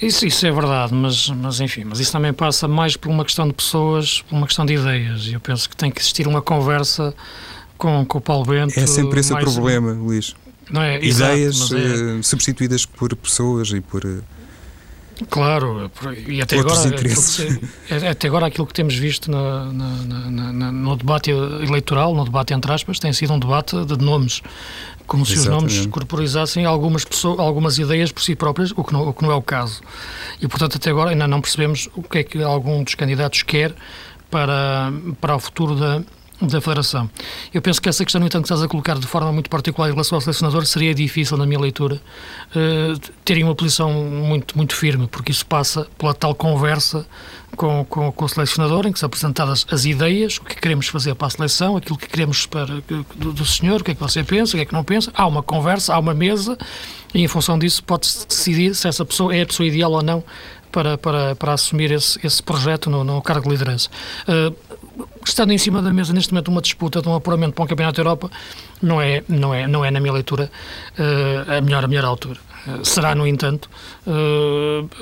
Isso, 0.00 0.24
isso, 0.24 0.46
é 0.46 0.50
verdade, 0.50 0.94
mas, 0.94 1.28
mas 1.28 1.60
enfim, 1.60 1.84
mas 1.84 2.00
isso 2.00 2.10
também 2.10 2.32
passa 2.32 2.66
mais 2.66 2.96
por 2.96 3.10
uma 3.10 3.22
questão 3.22 3.46
de 3.46 3.52
pessoas, 3.52 4.22
por 4.22 4.34
uma 4.34 4.46
questão 4.46 4.64
de 4.64 4.72
ideias. 4.72 5.26
E 5.26 5.34
eu 5.34 5.40
penso 5.40 5.68
que 5.68 5.76
tem 5.76 5.90
que 5.90 6.00
existir 6.00 6.26
uma 6.26 6.40
conversa 6.40 7.14
com, 7.76 8.02
com 8.06 8.16
o 8.16 8.20
Paulo 8.22 8.46
Bento. 8.46 8.80
É 8.80 8.86
sempre 8.86 9.20
esse 9.20 9.34
o 9.34 9.36
problema, 9.36 9.92
Luís. 9.92 10.34
É? 10.74 11.04
Ideias 11.04 11.70
Exato, 11.70 11.76
é... 11.76 12.18
uh, 12.18 12.22
substituídas 12.24 12.86
por 12.86 13.14
pessoas 13.14 13.68
e 13.72 13.82
por. 13.82 14.02
Claro, 15.28 15.90
e 16.26 16.40
até 16.40 16.58
agora, 16.58 16.90
que, 16.90 18.06
até 18.06 18.28
agora 18.28 18.46
aquilo 18.46 18.66
que 18.66 18.74
temos 18.74 18.94
visto 18.94 19.30
na, 19.30 19.64
na, 19.72 20.52
na, 20.52 20.72
no 20.72 20.96
debate 20.96 21.30
eleitoral, 21.30 22.14
no 22.14 22.24
debate 22.24 22.54
entre 22.54 22.72
aspas, 22.72 22.98
tem 22.98 23.12
sido 23.12 23.32
um 23.32 23.38
debate 23.38 23.84
de 23.84 23.98
nomes 23.98 24.42
como 25.06 25.26
se 25.26 25.34
Exatamente. 25.34 25.66
os 25.66 25.74
nomes 25.74 25.86
corporizassem 25.86 26.64
algumas, 26.64 27.04
pessoas, 27.04 27.38
algumas 27.38 27.78
ideias 27.78 28.10
por 28.10 28.22
si 28.22 28.34
próprias, 28.34 28.72
o 28.74 28.82
que, 28.82 28.92
não, 28.92 29.08
o 29.08 29.12
que 29.12 29.22
não 29.22 29.30
é 29.30 29.34
o 29.34 29.42
caso. 29.42 29.82
E, 30.40 30.48
portanto, 30.48 30.76
até 30.76 30.90
agora 30.90 31.10
ainda 31.10 31.26
não 31.26 31.40
percebemos 31.40 31.88
o 31.94 32.02
que 32.02 32.18
é 32.18 32.24
que 32.24 32.42
algum 32.42 32.82
dos 32.82 32.94
candidatos 32.94 33.42
quer 33.42 33.74
para, 34.30 34.92
para 35.20 35.36
o 35.36 35.38
futuro 35.38 35.74
da, 35.74 36.02
da 36.46 36.60
Federação. 36.60 37.10
Eu 37.52 37.62
penso 37.62 37.80
que 37.80 37.88
essa 37.88 38.04
questão, 38.04 38.20
no 38.20 38.26
entanto, 38.26 38.42
que 38.42 38.46
estás 38.46 38.62
a 38.62 38.68
colocar 38.68 38.98
de 38.98 39.06
forma 39.06 39.32
muito 39.32 39.48
particular 39.48 39.88
em 39.88 39.92
relação 39.92 40.16
ao 40.16 40.20
selecionador, 40.20 40.64
seria 40.66 40.94
difícil, 40.94 41.36
na 41.36 41.46
minha 41.46 41.60
leitura, 41.60 42.00
uh, 42.54 42.98
terem 43.24 43.44
uma 43.44 43.54
posição 43.54 43.92
muito, 43.92 44.56
muito 44.56 44.74
firme, 44.74 45.06
porque 45.06 45.32
isso 45.32 45.46
passa 45.46 45.86
pela 45.98 46.14
tal 46.14 46.34
conversa 46.34 47.06
com, 47.56 47.84
com, 47.84 48.10
com 48.12 48.24
o 48.24 48.28
selecionador, 48.28 48.86
em 48.86 48.92
que 48.92 48.98
são 48.98 49.06
apresentadas 49.06 49.66
as 49.70 49.84
ideias, 49.84 50.38
o 50.38 50.44
que 50.44 50.56
queremos 50.56 50.88
fazer 50.88 51.14
para 51.14 51.26
a 51.26 51.30
seleção, 51.30 51.76
aquilo 51.76 51.98
que 51.98 52.08
queremos 52.08 52.46
para, 52.46 52.80
do, 53.16 53.32
do 53.32 53.44
senhor, 53.44 53.80
o 53.80 53.84
que 53.84 53.92
é 53.92 53.94
que 53.94 54.00
você 54.00 54.24
pensa, 54.24 54.52
o 54.52 54.56
que 54.56 54.62
é 54.62 54.64
que 54.64 54.72
não 54.72 54.84
pensa. 54.84 55.10
Há 55.14 55.26
uma 55.26 55.42
conversa, 55.42 55.94
há 55.94 55.98
uma 55.98 56.14
mesa, 56.14 56.56
e 57.14 57.22
em 57.22 57.28
função 57.28 57.58
disso 57.58 57.82
pode-se 57.84 58.26
decidir 58.26 58.74
se 58.74 58.88
essa 58.88 59.04
pessoa 59.04 59.34
é 59.34 59.42
a 59.42 59.46
pessoa 59.46 59.66
ideal 59.66 59.92
ou 59.92 60.02
não 60.02 60.24
para, 60.72 60.98
para, 60.98 61.36
para 61.36 61.52
assumir 61.52 61.92
esse, 61.92 62.18
esse 62.26 62.42
projeto 62.42 62.90
no, 62.90 63.04
no 63.04 63.20
cargo 63.22 63.44
de 63.44 63.50
liderança. 63.50 63.88
Uh, 64.26 64.56
estando 65.24 65.52
em 65.52 65.58
cima 65.58 65.80
da 65.80 65.92
mesa 65.92 66.12
neste 66.12 66.32
momento 66.32 66.48
uma 66.48 66.60
disputa 66.60 67.00
de 67.00 67.08
um 67.08 67.14
apuramento 67.14 67.54
para 67.54 67.64
um 67.64 67.66
campeonato 67.66 67.96
da 67.96 68.00
Europa 68.02 68.30
não 68.82 69.00
é 69.00 69.22
não 69.28 69.54
é 69.54 69.66
não 69.66 69.84
é 69.84 69.90
na 69.90 70.00
minha 70.00 70.12
leitura 70.12 70.50
uh, 70.98 71.58
a 71.58 71.60
melhor 71.60 71.84
a 71.84 71.88
melhor 71.88 72.04
altura 72.04 72.38
Será, 72.84 73.14
no 73.14 73.26
entanto, 73.26 73.68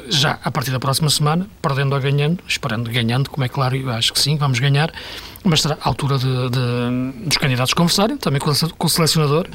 já 0.08 0.38
a 0.42 0.50
partir 0.50 0.70
da 0.70 0.80
próxima 0.80 1.10
semana, 1.10 1.46
perdendo 1.60 1.94
ou 1.94 2.00
ganhando, 2.00 2.42
esperando 2.48 2.90
ganhando, 2.90 3.28
como 3.28 3.44
é 3.44 3.48
claro, 3.48 3.76
eu 3.76 3.90
acho 3.90 4.12
que 4.12 4.18
sim, 4.18 4.36
vamos 4.36 4.58
ganhar, 4.58 4.90
mas 5.44 5.60
será 5.60 5.76
à 5.82 5.88
altura 5.88 6.18
de, 6.18 6.26
de, 6.26 7.26
dos 7.26 7.36
candidatos 7.36 7.74
conversarem, 7.74 8.16
também 8.16 8.40
com, 8.40 8.50
o 8.50 8.88
selecionador, 8.88 9.46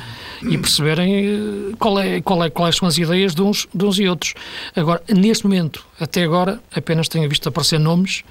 e 0.43 0.57
perceberem 0.57 1.73
qual 1.79 1.99
é, 1.99 2.21
qual 2.21 2.43
é, 2.43 2.49
quais 2.49 2.75
são 2.75 2.87
as 2.87 2.97
ideias 2.97 3.33
de 3.33 3.41
uns, 3.41 3.67
de 3.73 3.85
uns 3.85 3.97
e 3.97 4.07
outros. 4.07 4.33
Agora, 4.75 5.01
neste 5.09 5.43
momento, 5.43 5.83
até 5.99 6.23
agora, 6.23 6.61
apenas 6.75 7.07
tenho 7.07 7.27
visto 7.27 7.49
aparecer 7.49 7.79
nomes 7.79 8.23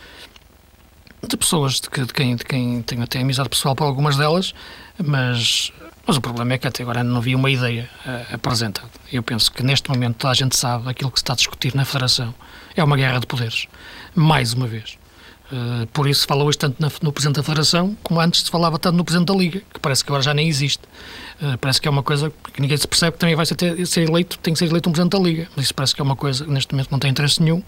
de 1.27 1.37
pessoas 1.37 1.81
de, 1.81 1.91
que, 1.91 2.01
de, 2.05 2.13
quem, 2.13 2.37
de 2.37 2.45
quem 2.45 2.83
tenho 2.83 3.03
até 3.03 3.21
amizade 3.21 3.49
pessoal 3.49 3.75
para 3.75 3.87
algumas 3.87 4.17
delas, 4.17 4.55
mas, 5.03 5.73
mas 6.07 6.17
o 6.17 6.21
problema 6.21 6.53
é 6.55 6.59
que 6.59 6.67
até 6.67 6.83
agora 6.83 7.03
não 7.03 7.17
havia 7.17 7.37
uma 7.37 7.51
ideia 7.51 7.89
uh, 8.07 8.35
apresentada. 8.35 8.91
Eu 9.13 9.23
penso 9.23 9.51
que 9.51 9.63
neste 9.63 9.89
momento 9.91 10.17
toda 10.17 10.33
a 10.33 10.35
gente 10.35 10.57
sabe 10.57 10.89
aquilo 10.89 11.11
que 11.11 11.19
se 11.19 11.23
está 11.23 11.33
a 11.33 11.37
discutir 11.37 11.75
na 11.75 11.85
Federação 11.85 12.35
é 12.77 12.83
uma 12.83 12.97
guerra 12.97 13.21
de 13.21 13.27
poderes, 13.27 13.67
mais 14.15 14.53
uma 14.53 14.67
vez. 14.67 14.99
Uh, 15.53 15.87
por 15.89 16.09
isso 16.09 16.27
fala 16.27 16.43
hoje 16.43 16.57
tanto 16.57 16.83
no 17.03 17.13
Presidente 17.13 17.37
da 17.37 17.43
Federação 17.43 17.95
como 18.03 18.19
antes 18.19 18.43
se 18.43 18.51
falava 18.51 18.79
tanto 18.79 18.97
no 18.97 19.05
Presidente 19.05 19.29
da 19.29 19.35
Liga, 19.35 19.63
que 19.73 19.79
parece 19.79 20.03
que 20.03 20.11
agora 20.11 20.23
já 20.23 20.35
nem 20.35 20.49
existe. 20.49 20.83
Uh, 21.41 21.57
parece 21.59 21.81
que 21.81 21.87
é 21.87 21.91
uma 21.91 22.03
coisa 22.03 22.33
que 22.53 22.61
ninguém 22.61 22.77
se 22.77 22.89
percebe 22.89 23.13
que 23.13 23.19
também 23.19 23.37
vai 23.37 23.47
ser, 23.47 23.55
ter, 23.55 23.87
ser 23.87 24.09
eleito, 24.09 24.39
tem 24.39 24.53
que 24.53 24.59
ser 24.59 24.67
eleito 24.67 24.89
um 24.89 24.93
Presidente 24.93 25.13
da 25.13 25.19
Liga. 25.19 25.49
Mas 25.55 25.67
isso 25.67 25.75
parece 25.75 25.95
que 25.95 26.01
é 26.01 26.05
uma 26.05 26.17
coisa 26.17 26.45
que 26.45 26.51
neste 26.51 26.73
momento 26.73 26.91
não 26.91 26.99
tem 26.99 27.11
interesse 27.11 27.43
nenhum, 27.43 27.63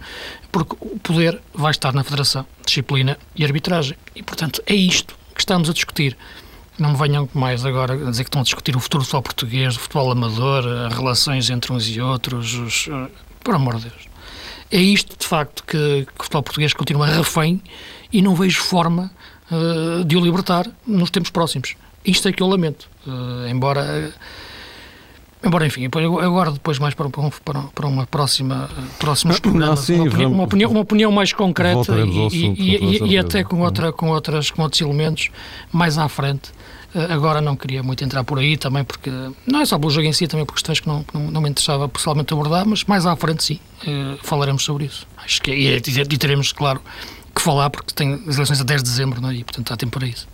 porque 0.51 0.75
o 0.81 0.99
poder 0.99 1.40
vai 1.55 1.70
estar 1.70 1.92
na 1.92 2.03
Federação, 2.03 2.46
disciplina 2.64 3.18
e 3.35 3.44
arbitragem. 3.44 3.96
E, 4.14 4.22
portanto, 4.22 4.62
é 4.66 4.75
isto 4.75 5.14
que 5.35 5.40
estamos 5.40 5.68
a 5.68 5.72
discutir. 5.72 6.16
Não 6.78 6.90
me 6.90 6.96
venham 6.96 7.28
mais 7.32 7.64
agora 7.64 7.94
a 7.94 8.10
dizer 8.10 8.24
que 8.24 8.28
estão 8.28 8.42
a 8.42 8.44
discutir 8.44 8.76
o 8.76 8.80
futuro 8.80 9.02
do 9.02 9.06
futebol 9.06 9.22
português, 9.22 9.76
o 9.76 9.80
futebol 9.80 10.10
amador, 10.10 10.66
as 10.86 10.94
relações 10.94 11.48
entre 11.48 11.72
uns 11.72 11.88
e 11.88 12.00
outros. 12.00 12.54
Os, 12.54 12.86
uh, 12.88 13.10
por 13.42 13.54
amor 13.54 13.76
de 13.76 13.88
Deus. 13.88 14.08
É 14.70 14.78
isto, 14.78 15.16
de 15.16 15.26
facto, 15.26 15.62
que, 15.64 16.04
que 16.04 16.20
o 16.20 16.22
futebol 16.24 16.42
português 16.42 16.74
continua 16.74 17.06
refém 17.06 17.62
e 18.12 18.20
não 18.20 18.34
vejo 18.34 18.60
forma 18.60 19.10
uh, 19.50 20.04
de 20.04 20.16
o 20.16 20.20
libertar 20.20 20.66
nos 20.86 21.10
tempos 21.10 21.30
próximos. 21.30 21.76
Isto 22.04 22.28
é 22.28 22.32
que 22.32 22.42
eu 22.42 22.46
lamento. 22.46 22.88
Uh, 23.06 23.48
embora. 23.48 24.12
Embora, 25.44 25.64
enfim, 25.64 25.84
agora 25.84 26.50
depois 26.50 26.78
mais 26.78 26.94
para, 26.94 27.08
para, 27.08 27.60
para 27.72 27.86
uma 27.86 28.04
próxima 28.06 28.68
próximos 28.98 29.38
programas, 29.38 29.80
sim, 29.80 30.00
uma, 30.00 30.08
opinião, 30.08 30.32
uma, 30.32 30.42
opinião, 30.42 30.70
uma, 30.70 30.80
opinião, 30.80 31.12
mais 31.12 31.32
concreta 31.32 31.94
e, 32.00 32.26
e, 32.28 32.76
e, 32.76 33.12
e, 33.12 33.18
até 33.18 33.44
com, 33.44 33.60
outra, 33.60 33.92
com, 33.92 34.08
outras, 34.08 34.50
com 34.50 34.62
outros 34.62 34.80
elementos 34.80 35.28
mais 35.70 35.98
à 35.98 36.08
frente. 36.08 36.50
Eh, 36.96 37.12
agora 37.12 37.42
não 37.42 37.54
queria 37.54 37.82
muito 37.82 38.02
entrar 38.02 38.24
por 38.24 38.38
aí 38.38 38.56
também, 38.56 38.82
porque 38.82 39.11
não 39.46 39.61
é 39.61 39.66
só 39.66 39.78
pelo 39.78 39.90
jogo 39.90 40.06
em 40.06 40.12
si, 40.14 40.26
também 40.26 40.46
por 40.46 40.54
questões 40.54 40.80
que 40.80 40.88
não, 40.88 41.04
não, 41.12 41.30
não 41.30 41.40
me 41.42 41.50
interessava 41.50 41.87
pessoalmente 41.87 42.32
abordar, 42.32 42.66
mas 42.66 42.85
mais 42.85 43.04
à 43.04 43.14
frente 43.14 43.44
sim, 43.44 43.61
uh, 43.82 44.18
falaremos 44.22 44.64
sobre 44.64 44.87
isso. 44.87 45.06
Acho 45.18 45.42
que 45.42 45.50
e, 45.50 45.76
e 45.76 46.18
teremos, 46.18 46.52
claro, 46.52 46.80
que 47.35 47.42
falar, 47.42 47.68
porque 47.68 47.92
tem 47.92 48.14
as 48.26 48.37
eleições 48.37 48.62
a 48.62 48.64
10 48.64 48.82
de 48.82 48.88
dezembro, 48.88 49.20
não 49.20 49.28
é? 49.28 49.35
e 49.35 49.44
portanto 49.44 49.72
há 49.72 49.76
tempo 49.76 49.98
para 49.98 50.09
isso. 50.09 50.26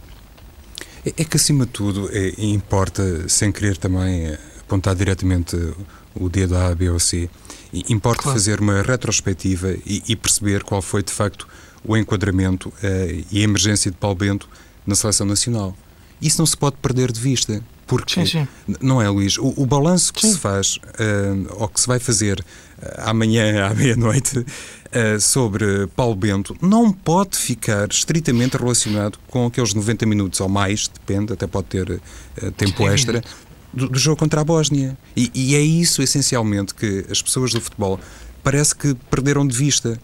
É, 1.04 1.22
é 1.22 1.24
que 1.24 1.36
acima 1.36 1.66
de 1.66 1.72
tudo 1.72 2.08
é, 2.12 2.32
importa, 2.38 3.28
sem 3.28 3.50
querer 3.50 3.76
também 3.76 4.32
apontar 4.60 4.94
diretamente 4.94 5.56
o 6.14 6.28
dedo 6.28 6.56
A, 6.56 6.72
B 6.76 6.90
ou 6.90 7.00
C, 7.00 7.28
importa 7.88 8.22
claro. 8.22 8.38
fazer 8.38 8.60
uma 8.60 8.82
retrospectiva 8.82 9.72
e, 9.84 10.02
e, 10.06 10.14
perceber 10.14 10.62
qual 10.62 10.80
foi 10.80 11.02
de 11.02 11.10
facto 11.10 11.48
o 11.82 11.96
enquadramento 11.96 12.68
uh, 12.68 13.24
e 13.32 13.40
a 13.40 13.42
emergência 13.42 13.90
de 13.90 13.96
Paulo 13.96 14.14
Bento 14.14 14.48
na 14.86 14.94
seleção 14.94 15.26
nacional. 15.26 15.76
Isso 16.22 16.38
não 16.38 16.46
se 16.46 16.56
pode 16.56 16.76
perder 16.76 17.10
de 17.10 17.20
vista. 17.20 17.62
Porque, 17.92 18.24
sim, 18.24 18.46
sim. 18.46 18.48
não 18.80 19.02
é, 19.02 19.08
Luís? 19.10 19.36
O, 19.36 19.52
o 19.54 19.66
balanço 19.66 20.14
que 20.14 20.22
sim. 20.22 20.32
se 20.32 20.38
faz, 20.38 20.76
uh, 20.76 21.56
ou 21.58 21.68
que 21.68 21.78
se 21.78 21.86
vai 21.86 21.98
fazer 21.98 22.40
uh, 22.40 23.00
amanhã 23.00 23.66
à 23.68 23.74
meia-noite, 23.74 24.38
uh, 24.38 25.20
sobre 25.20 25.86
Paulo 25.88 26.14
Bento, 26.14 26.56
não 26.62 26.90
pode 26.90 27.36
ficar 27.36 27.88
estritamente 27.90 28.56
relacionado 28.56 29.18
com 29.28 29.44
aqueles 29.46 29.74
90 29.74 30.06
minutos 30.06 30.40
ou 30.40 30.48
mais, 30.48 30.88
depende, 30.88 31.34
até 31.34 31.46
pode 31.46 31.66
ter 31.66 32.00
tempo 32.56 32.88
extra, 32.88 33.22
do, 33.74 33.90
do, 33.90 33.98
jogo 33.98 34.16
contra 34.16 34.40
a 34.40 34.44
Bósnia. 34.44 34.96
E, 35.14 35.30
e 35.34 35.54
é 35.54 35.60
isso, 35.60 36.00
essencialmente, 36.00 36.74
que 36.74 37.04
as 37.10 37.20
pessoas 37.20 37.52
do 37.52 37.60
futebol 37.60 38.00
parece 38.42 38.74
que 38.74 38.94
perderam 39.10 39.46
de 39.46 39.54
vista. 39.54 40.00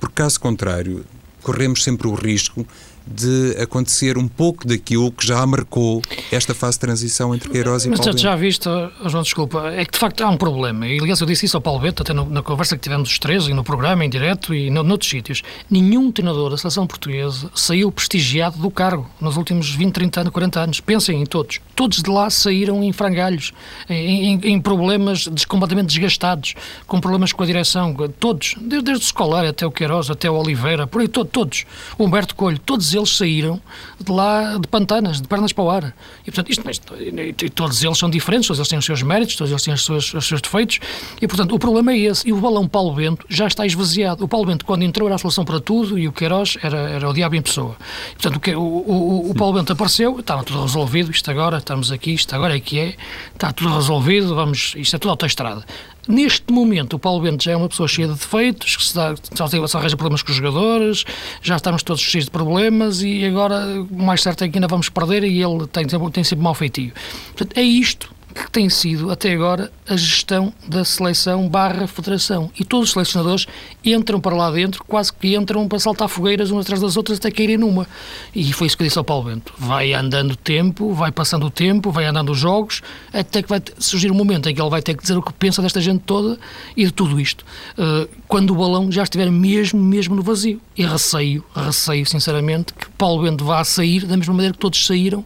Porque, 0.00 0.14
caso 0.16 0.40
contrário, 0.40 1.04
corremos 1.42 1.84
sempre 1.84 2.08
o 2.08 2.14
risco 2.14 2.66
de 3.08 3.56
acontecer 3.60 4.18
um 4.18 4.28
pouco 4.28 4.66
daquilo 4.66 5.10
que 5.10 5.26
já 5.26 5.44
marcou 5.46 6.02
esta 6.30 6.54
fase 6.54 6.74
de 6.74 6.80
transição 6.80 7.34
entre 7.34 7.48
Queiroz 7.48 7.84
e 7.84 7.88
Mas 7.88 7.98
Paulo 7.98 8.12
Mas 8.12 8.20
já 8.20 8.36
viste, 8.36 8.68
João, 9.06 9.22
desculpa, 9.22 9.68
é 9.68 9.84
que 9.84 9.92
de 9.92 9.98
facto 9.98 10.20
há 10.22 10.28
um 10.28 10.36
problema. 10.36 10.86
E 10.86 10.98
aliás 10.98 11.20
eu 11.20 11.26
disse 11.26 11.46
isso 11.46 11.56
ao 11.56 11.60
Paulo 11.60 11.80
Beto, 11.80 12.02
até 12.02 12.12
no, 12.12 12.28
na 12.28 12.42
conversa 12.42 12.76
que 12.76 12.82
tivemos 12.82 13.10
os 13.10 13.18
três, 13.18 13.46
e 13.48 13.54
no 13.54 13.64
programa, 13.64 14.04
em 14.04 14.10
direto 14.10 14.54
e 14.54 14.70
no, 14.70 14.82
noutros 14.82 15.10
sítios. 15.10 15.42
Nenhum 15.70 16.12
treinador 16.12 16.50
da 16.50 16.56
seleção 16.56 16.86
portuguesa 16.86 17.50
saiu 17.54 17.90
prestigiado 17.90 18.58
do 18.58 18.70
cargo 18.70 19.08
nos 19.20 19.36
últimos 19.36 19.70
20, 19.74 19.92
30 19.92 20.20
anos, 20.20 20.32
40 20.32 20.60
anos. 20.60 20.80
Pensem 20.80 21.22
em 21.22 21.26
todos. 21.26 21.60
Todos 21.74 22.02
de 22.02 22.10
lá 22.10 22.28
saíram 22.30 22.82
em 22.82 22.92
frangalhos, 22.92 23.52
em, 23.88 24.34
em, 24.34 24.40
em 24.52 24.60
problemas 24.60 25.28
completamente 25.46 25.88
desgastados, 25.88 26.54
com 26.86 27.00
problemas 27.00 27.32
com 27.32 27.42
a 27.42 27.46
direção. 27.46 27.94
Todos, 28.18 28.54
desde, 28.60 28.82
desde 28.82 29.04
o 29.04 29.06
escolar 29.06 29.44
até 29.44 29.66
o 29.66 29.70
Queiroz, 29.70 30.10
até 30.10 30.30
o 30.30 30.34
Oliveira, 30.34 30.86
por 30.86 31.00
aí 31.00 31.08
todos. 31.08 31.64
O 31.96 32.04
Humberto 32.04 32.34
Coelho, 32.34 32.58
todos 32.58 32.94
eles 32.98 33.16
saíram 33.16 33.60
de 33.98 34.12
lá 34.12 34.58
de 34.58 34.68
pantanas, 34.68 35.20
de 35.20 35.28
pernas 35.28 35.52
para 35.52 35.64
o 35.64 35.70
ar. 35.70 35.94
E, 36.22 36.30
portanto, 36.30 36.50
isto, 36.50 36.70
isto, 36.70 36.94
e 37.00 37.50
todos 37.50 37.82
eles 37.82 37.96
são 37.96 38.10
diferentes, 38.10 38.46
todos 38.46 38.58
eles 38.58 38.68
têm 38.68 38.78
os 38.78 38.84
seus 38.84 39.02
méritos, 39.02 39.36
todos 39.36 39.50
eles 39.50 39.62
têm 39.62 39.74
os 39.74 39.84
seus, 39.84 40.14
os 40.14 40.26
seus 40.26 40.40
defeitos, 40.40 40.80
e, 41.20 41.26
portanto, 41.26 41.54
o 41.54 41.58
problema 41.58 41.92
é 41.92 41.98
esse. 41.98 42.28
E 42.28 42.32
o 42.32 42.36
balão 42.36 42.66
Paulo 42.68 42.92
Bento 42.94 43.24
já 43.28 43.46
está 43.46 43.64
esvaziado. 43.64 44.24
O 44.24 44.28
Paulo 44.28 44.46
Bento, 44.46 44.64
quando 44.64 44.82
entrou, 44.82 45.08
era 45.08 45.14
a 45.14 45.18
solução 45.18 45.44
para 45.44 45.60
tudo, 45.60 45.98
e 45.98 46.06
o 46.08 46.12
Queiroz 46.12 46.58
era, 46.62 46.78
era 46.90 47.08
o 47.08 47.12
diabo 47.12 47.36
em 47.36 47.42
pessoa. 47.42 47.76
E, 48.12 48.22
portanto, 48.22 48.56
o, 48.56 48.60
o, 48.60 49.30
o, 49.30 49.34
Paulo 49.34 49.54
Bento 49.54 49.72
apareceu, 49.72 50.20
estava 50.20 50.42
tudo 50.42 50.62
resolvido, 50.62 51.10
isto 51.10 51.30
agora, 51.30 51.58
estamos 51.58 51.92
aqui, 51.92 52.14
isto 52.14 52.34
agora 52.34 52.56
é 52.56 52.60
que 52.60 52.78
é, 52.78 52.96
está 53.32 53.52
tudo 53.52 53.74
resolvido, 53.74 54.34
vamos, 54.34 54.74
isto 54.76 54.96
é 54.96 54.98
tudo 54.98 55.10
autoestrada. 55.10 55.64
Neste 56.06 56.52
momento, 56.52 56.94
o 56.94 56.98
Paulo 56.98 57.20
Bento 57.20 57.44
já 57.44 57.52
é 57.52 57.56
uma 57.56 57.68
pessoa 57.68 57.86
cheia 57.86 58.08
de 58.08 58.14
defeitos, 58.14 58.76
que 58.76 58.84
se 58.84 58.94
dá, 58.94 59.14
só 59.34 59.78
arranja 59.78 59.96
problemas 59.96 60.22
com 60.22 60.30
os 60.30 60.36
jogadores, 60.36 61.04
já 61.42 61.56
estamos 61.56 61.82
todos 61.82 62.00
cheios 62.00 62.24
de 62.24 62.30
problemas 62.30 63.02
e 63.02 63.24
agora 63.26 63.82
o 63.90 64.02
mais 64.02 64.22
certo 64.22 64.44
é 64.44 64.48
que 64.48 64.56
ainda 64.56 64.68
vamos 64.68 64.88
perder 64.88 65.24
e 65.24 65.42
ele 65.42 65.66
tem, 65.66 65.86
tem 65.86 66.24
sempre 66.24 66.42
mau 66.42 66.54
feitio. 66.54 66.92
Portanto, 67.34 67.58
é 67.58 67.62
isto 67.62 68.17
que 68.44 68.50
tem 68.50 68.68
sido 68.68 69.10
até 69.10 69.32
agora 69.32 69.70
a 69.88 69.96
gestão 69.96 70.52
da 70.66 70.84
seleção 70.84 71.48
barra 71.48 71.86
federação. 71.86 72.50
E 72.58 72.64
todos 72.64 72.88
os 72.88 72.92
selecionadores 72.92 73.46
entram 73.84 74.20
para 74.20 74.36
lá 74.36 74.50
dentro, 74.50 74.84
quase 74.84 75.12
que 75.12 75.34
entram 75.34 75.66
para 75.66 75.78
saltar 75.78 76.08
fogueiras 76.08 76.50
umas 76.50 76.64
atrás 76.64 76.80
das 76.80 76.96
outras 76.96 77.18
até 77.18 77.30
caírem 77.30 77.56
numa. 77.56 77.86
E 78.34 78.52
foi 78.52 78.66
isso 78.66 78.76
que 78.76 78.84
disse 78.84 78.98
ao 78.98 79.04
Paulo 79.04 79.24
Bento. 79.24 79.52
Vai 79.58 79.92
andando 79.92 80.32
o 80.32 80.36
tempo, 80.36 80.92
vai 80.92 81.10
passando 81.10 81.46
o 81.46 81.50
tempo, 81.50 81.90
vai 81.90 82.04
andando 82.04 82.32
os 82.32 82.38
jogos, 82.38 82.82
até 83.12 83.42
que 83.42 83.48
vai 83.48 83.60
surgir 83.78 84.10
um 84.10 84.14
momento 84.14 84.48
em 84.48 84.54
que 84.54 84.60
ele 84.60 84.70
vai 84.70 84.82
ter 84.82 84.94
que 84.94 85.02
dizer 85.02 85.16
o 85.16 85.22
que 85.22 85.32
pensa 85.32 85.60
desta 85.60 85.80
gente 85.80 86.02
toda 86.04 86.38
e 86.76 86.84
de 86.84 86.92
tudo 86.92 87.20
isto. 87.20 87.44
Uh, 87.76 88.08
quando 88.26 88.50
o 88.50 88.56
balão 88.56 88.90
já 88.92 89.02
estiver 89.02 89.30
mesmo, 89.30 89.80
mesmo 89.80 90.14
no 90.14 90.22
vazio. 90.22 90.60
E 90.76 90.84
receio, 90.84 91.44
receio 91.54 92.06
sinceramente, 92.06 92.72
que 92.72 92.88
Paulo 92.90 93.22
Bento 93.22 93.44
vá 93.44 93.64
sair 93.64 94.04
da 94.04 94.16
mesma 94.16 94.34
maneira 94.34 94.52
que 94.52 94.60
todos 94.60 94.84
saíram 94.84 95.24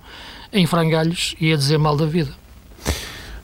em 0.53 0.67
frangalhos 0.67 1.35
e 1.41 1.53
a 1.53 1.57
dizer 1.57 1.79
mal 1.79 1.97
da 1.97 2.07
vida. 2.07 2.42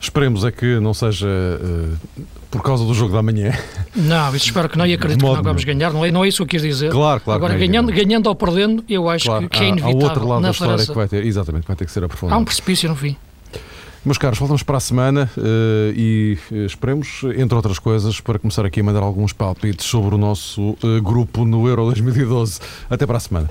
Esperemos 0.01 0.45
é 0.45 0.51
que 0.51 0.79
não 0.81 0.95
seja 0.95 1.27
uh, 1.27 2.23
por 2.51 2.63
causa 2.63 2.85
do 2.85 2.95
jogo 2.95 3.13
da 3.13 3.23
manhã. 3.23 3.53
Não, 3.95 4.35
isso 4.35 4.47
espero 4.47 4.69
que 4.69 4.79
não 4.79 4.87
e 4.87 4.95
acredito 4.95 5.19
que 5.19 5.25
não 5.25 5.43
vamos 5.43 5.65
ganhar. 5.65 5.93
Não 5.93 6.05
é, 6.05 6.11
não 6.11 6.25
é 6.25 6.29
isso 6.29 6.39
que 6.39 6.43
eu 6.43 6.61
quis 6.61 6.63
dizer. 6.63 6.91
Claro, 6.91 7.21
claro. 7.21 7.37
Agora, 7.37 7.59
ganhando, 7.59 7.93
ganhando 7.93 8.29
ou 8.29 8.35
perdendo, 8.35 8.85
eu 8.89 9.09
acho 9.09 9.27
claro, 9.27 9.49
que, 9.49 9.59
é 9.59 9.69
inevitável. 9.69 10.01
Há 10.01 10.05
outro 10.05 10.29
lado 10.29 10.43
da 10.43 10.51
história 10.51 10.87
que 10.87 10.95
vai 10.95 11.09
ter, 11.09 11.25
exatamente, 11.25 11.67
vai 11.67 11.77
ter 11.77 11.85
que 11.85 11.91
ser 11.91 12.05
aprofundado. 12.05 12.39
Há 12.39 12.41
um 12.41 12.45
precipício 12.45 12.89
no 12.89 12.97
fim. 12.97 13.17
Meus 14.05 14.17
caros, 14.17 14.39
voltamos 14.39 14.63
para 14.63 14.77
a 14.77 14.81
semana 14.81 15.31
uh, 15.37 15.93
e 15.95 16.39
uh, 16.51 16.65
esperemos, 16.65 17.23
entre 17.37 17.55
outras 17.57 17.79
coisas, 17.79 18.21
para 18.21 18.39
começar 18.39 18.65
aqui 18.65 18.81
a 18.81 18.85
mandar 18.85 19.03
alguns 19.03 19.33
palpites 19.33 19.85
sobre 19.85 20.15
o 20.15 20.19
nosso 20.19 20.77
uh, 20.83 21.03
grupo 21.03 21.45
no 21.45 21.69
Euro 21.69 21.85
2012. 21.87 22.61
Até 22.89 23.05
para 23.05 23.17
a 23.17 23.21
semana. 23.21 23.49